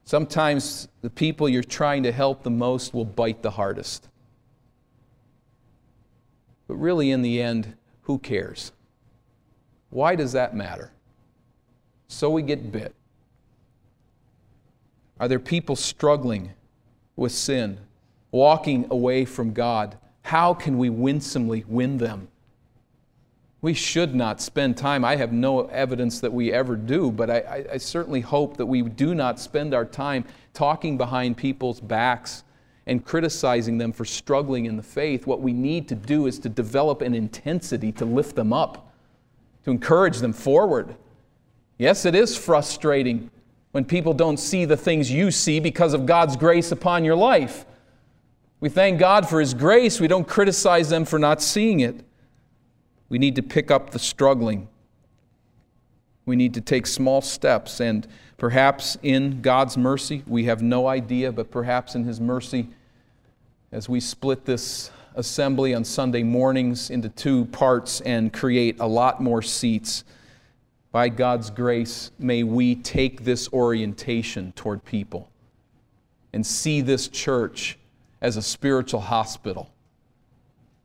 Sometimes 0.04 0.88
the 1.00 1.10
people 1.10 1.48
you're 1.48 1.62
trying 1.62 2.02
to 2.02 2.12
help 2.12 2.42
the 2.42 2.50
most 2.50 2.92
will 2.92 3.04
bite 3.04 3.42
the 3.42 3.52
hardest. 3.52 4.08
But 6.66 6.76
really, 6.76 7.10
in 7.10 7.22
the 7.22 7.40
end, 7.40 7.76
who 8.02 8.18
cares? 8.18 8.72
Why 9.90 10.14
does 10.14 10.32
that 10.32 10.54
matter? 10.54 10.92
So 12.08 12.30
we 12.30 12.42
get 12.42 12.72
bit. 12.72 12.94
Are 15.18 15.28
there 15.28 15.38
people 15.38 15.76
struggling 15.76 16.50
with 17.14 17.32
sin, 17.32 17.78
walking 18.30 18.86
away 18.90 19.24
from 19.24 19.52
God? 19.52 19.98
How 20.22 20.54
can 20.54 20.78
we 20.78 20.88
winsomely 20.88 21.64
win 21.68 21.98
them? 21.98 22.28
We 23.62 23.74
should 23.74 24.14
not 24.14 24.40
spend 24.40 24.78
time. 24.78 25.04
I 25.04 25.16
have 25.16 25.32
no 25.32 25.66
evidence 25.66 26.20
that 26.20 26.32
we 26.32 26.52
ever 26.52 26.76
do, 26.76 27.10
but 27.10 27.28
I, 27.28 27.66
I, 27.72 27.76
certainly 27.76 28.22
hope 28.22 28.56
that 28.56 28.64
we 28.64 28.80
do 28.80 29.14
not 29.14 29.38
spend 29.38 29.74
our 29.74 29.84
time 29.84 30.24
talking 30.54 30.96
behind 30.96 31.36
people's 31.36 31.78
backs 31.78 32.42
and 32.86 33.04
criticizing 33.04 33.76
them 33.76 33.92
for 33.92 34.06
struggling 34.06 34.64
in 34.64 34.78
the 34.78 34.82
faith. 34.82 35.26
What 35.26 35.42
we 35.42 35.52
need 35.52 35.88
to 35.88 35.94
do 35.94 36.26
is 36.26 36.38
to 36.38 36.48
develop 36.48 37.02
an 37.02 37.14
intensity 37.14 37.92
to 37.92 38.06
lift 38.06 38.34
them 38.34 38.54
up, 38.54 38.89
to 39.64 39.70
encourage 39.70 40.18
them 40.18 40.32
forward. 40.32 40.94
Yes, 41.78 42.04
it 42.04 42.14
is 42.14 42.36
frustrating 42.36 43.30
when 43.72 43.84
people 43.84 44.12
don't 44.12 44.38
see 44.38 44.64
the 44.64 44.76
things 44.76 45.10
you 45.10 45.30
see 45.30 45.60
because 45.60 45.94
of 45.94 46.06
God's 46.06 46.36
grace 46.36 46.72
upon 46.72 47.04
your 47.04 47.16
life. 47.16 47.64
We 48.60 48.68
thank 48.68 48.98
God 48.98 49.28
for 49.28 49.40
His 49.40 49.54
grace. 49.54 50.00
We 50.00 50.08
don't 50.08 50.28
criticize 50.28 50.90
them 50.90 51.04
for 51.04 51.18
not 51.18 51.40
seeing 51.40 51.80
it. 51.80 52.04
We 53.08 53.18
need 53.18 53.36
to 53.36 53.42
pick 53.42 53.70
up 53.70 53.90
the 53.90 53.98
struggling. 53.98 54.68
We 56.26 56.36
need 56.36 56.54
to 56.54 56.60
take 56.60 56.86
small 56.86 57.22
steps, 57.22 57.80
and 57.80 58.06
perhaps 58.36 58.96
in 59.02 59.40
God's 59.40 59.76
mercy, 59.76 60.22
we 60.26 60.44
have 60.44 60.62
no 60.62 60.86
idea, 60.86 61.32
but 61.32 61.50
perhaps 61.50 61.94
in 61.94 62.04
His 62.04 62.20
mercy, 62.20 62.68
as 63.72 63.88
we 63.88 64.00
split 64.00 64.44
this 64.44 64.90
assembly 65.14 65.74
on 65.74 65.84
Sunday 65.84 66.22
mornings 66.22 66.90
into 66.90 67.08
two 67.08 67.44
parts 67.46 68.00
and 68.02 68.32
create 68.32 68.78
a 68.80 68.86
lot 68.86 69.20
more 69.22 69.42
seats, 69.42 70.04
by 70.92 71.08
God's 71.08 71.50
grace, 71.50 72.10
may 72.18 72.42
we 72.42 72.74
take 72.74 73.22
this 73.22 73.52
orientation 73.52 74.52
toward 74.56 74.84
people 74.84 75.30
and 76.32 76.44
see 76.44 76.80
this 76.80 77.06
church 77.08 77.78
as 78.20 78.36
a 78.36 78.42
spiritual 78.42 79.00
hospital 79.00 79.70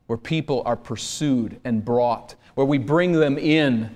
where 0.07 0.17
people 0.17 0.61
are 0.65 0.76
pursued 0.76 1.59
and 1.63 1.84
brought, 1.84 2.36
where 2.53 2.67
we 2.67 2.78
bring 2.78 3.13
them 3.13 3.38
in 3.38 3.89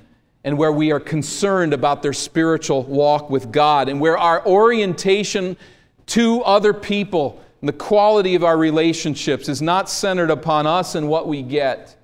and 0.44 0.58
where 0.58 0.72
we 0.72 0.92
are 0.92 1.00
concerned 1.00 1.74
about 1.74 2.02
their 2.02 2.14
spiritual 2.14 2.84
walk 2.84 3.30
with 3.30 3.52
God, 3.52 3.90
and 3.90 4.00
where 4.00 4.18
our 4.18 4.44
orientation 4.48 5.58
to 6.08 6.42
other 6.42 6.74
people 6.74 7.40
the 7.68 7.74
quality 7.74 8.36
of 8.36 8.44
our 8.44 8.58
relationships 8.58 9.50
is 9.50 9.62
not 9.62 9.90
centered 9.90 10.32
upon 10.32 10.66
us 10.66 10.96
and 10.96 11.10
what 11.10 11.28
we 11.28 11.42
get, 11.42 11.96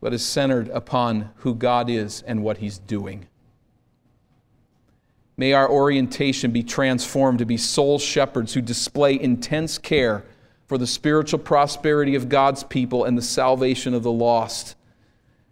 but 0.00 0.12
is 0.12 0.24
centered 0.24 0.68
upon 0.68 1.30
who 1.36 1.54
God 1.54 1.88
is 1.88 2.22
and 2.22 2.42
what 2.42 2.58
He's 2.58 2.78
doing. 2.78 3.26
May 5.36 5.52
our 5.52 5.70
orientation 5.70 6.50
be 6.50 6.62
transformed 6.62 7.38
to 7.38 7.46
be 7.46 7.56
soul 7.56 7.98
shepherds 7.98 8.54
who 8.54 8.60
display 8.60 9.18
intense 9.18 9.78
care 9.78 10.24
for 10.66 10.76
the 10.76 10.86
spiritual 10.86 11.38
prosperity 11.38 12.14
of 12.14 12.28
God's 12.28 12.64
people 12.64 13.04
and 13.04 13.16
the 13.16 13.22
salvation 13.22 13.94
of 13.94 14.02
the 14.02 14.12
lost 14.12 14.74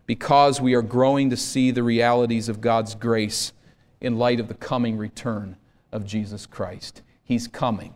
because 0.04 0.60
we 0.60 0.74
are 0.74 0.82
growing 0.82 1.30
to 1.30 1.36
see 1.36 1.70
the 1.70 1.82
realities 1.82 2.48
of 2.48 2.60
God's 2.60 2.94
grace 2.94 3.52
in 4.00 4.18
light 4.18 4.40
of 4.40 4.48
the 4.48 4.54
coming 4.54 4.96
return 4.96 5.56
of 5.90 6.04
Jesus 6.04 6.46
Christ. 6.46 7.02
He's 7.22 7.48
coming. 7.48 7.94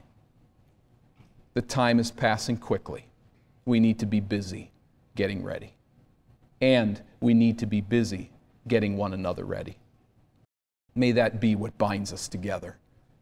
The 1.54 1.62
time 1.62 1.98
is 1.98 2.10
passing 2.10 2.56
quickly. 2.56 3.06
We 3.64 3.80
need 3.80 3.98
to 3.98 4.06
be 4.06 4.20
busy 4.20 4.70
getting 5.16 5.42
ready. 5.42 5.74
And 6.60 7.00
we 7.20 7.34
need 7.34 7.58
to 7.58 7.66
be 7.66 7.80
busy 7.80 8.30
getting 8.68 8.96
one 8.96 9.12
another 9.12 9.44
ready. 9.44 9.76
May 10.94 11.12
that 11.12 11.40
be 11.40 11.56
what 11.56 11.76
binds 11.78 12.12
us 12.12 12.28
together 12.28 12.76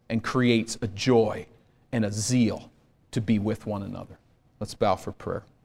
and 0.09 0.23
creates 0.23 0.77
a 0.81 0.87
joy 0.87 1.47
and 1.91 2.05
a 2.05 2.11
zeal 2.11 2.71
to 3.11 3.21
be 3.21 3.39
with 3.39 3.65
one 3.65 3.83
another. 3.83 4.19
Let's 4.59 4.75
bow 4.75 4.95
for 4.95 5.11
prayer. 5.11 5.43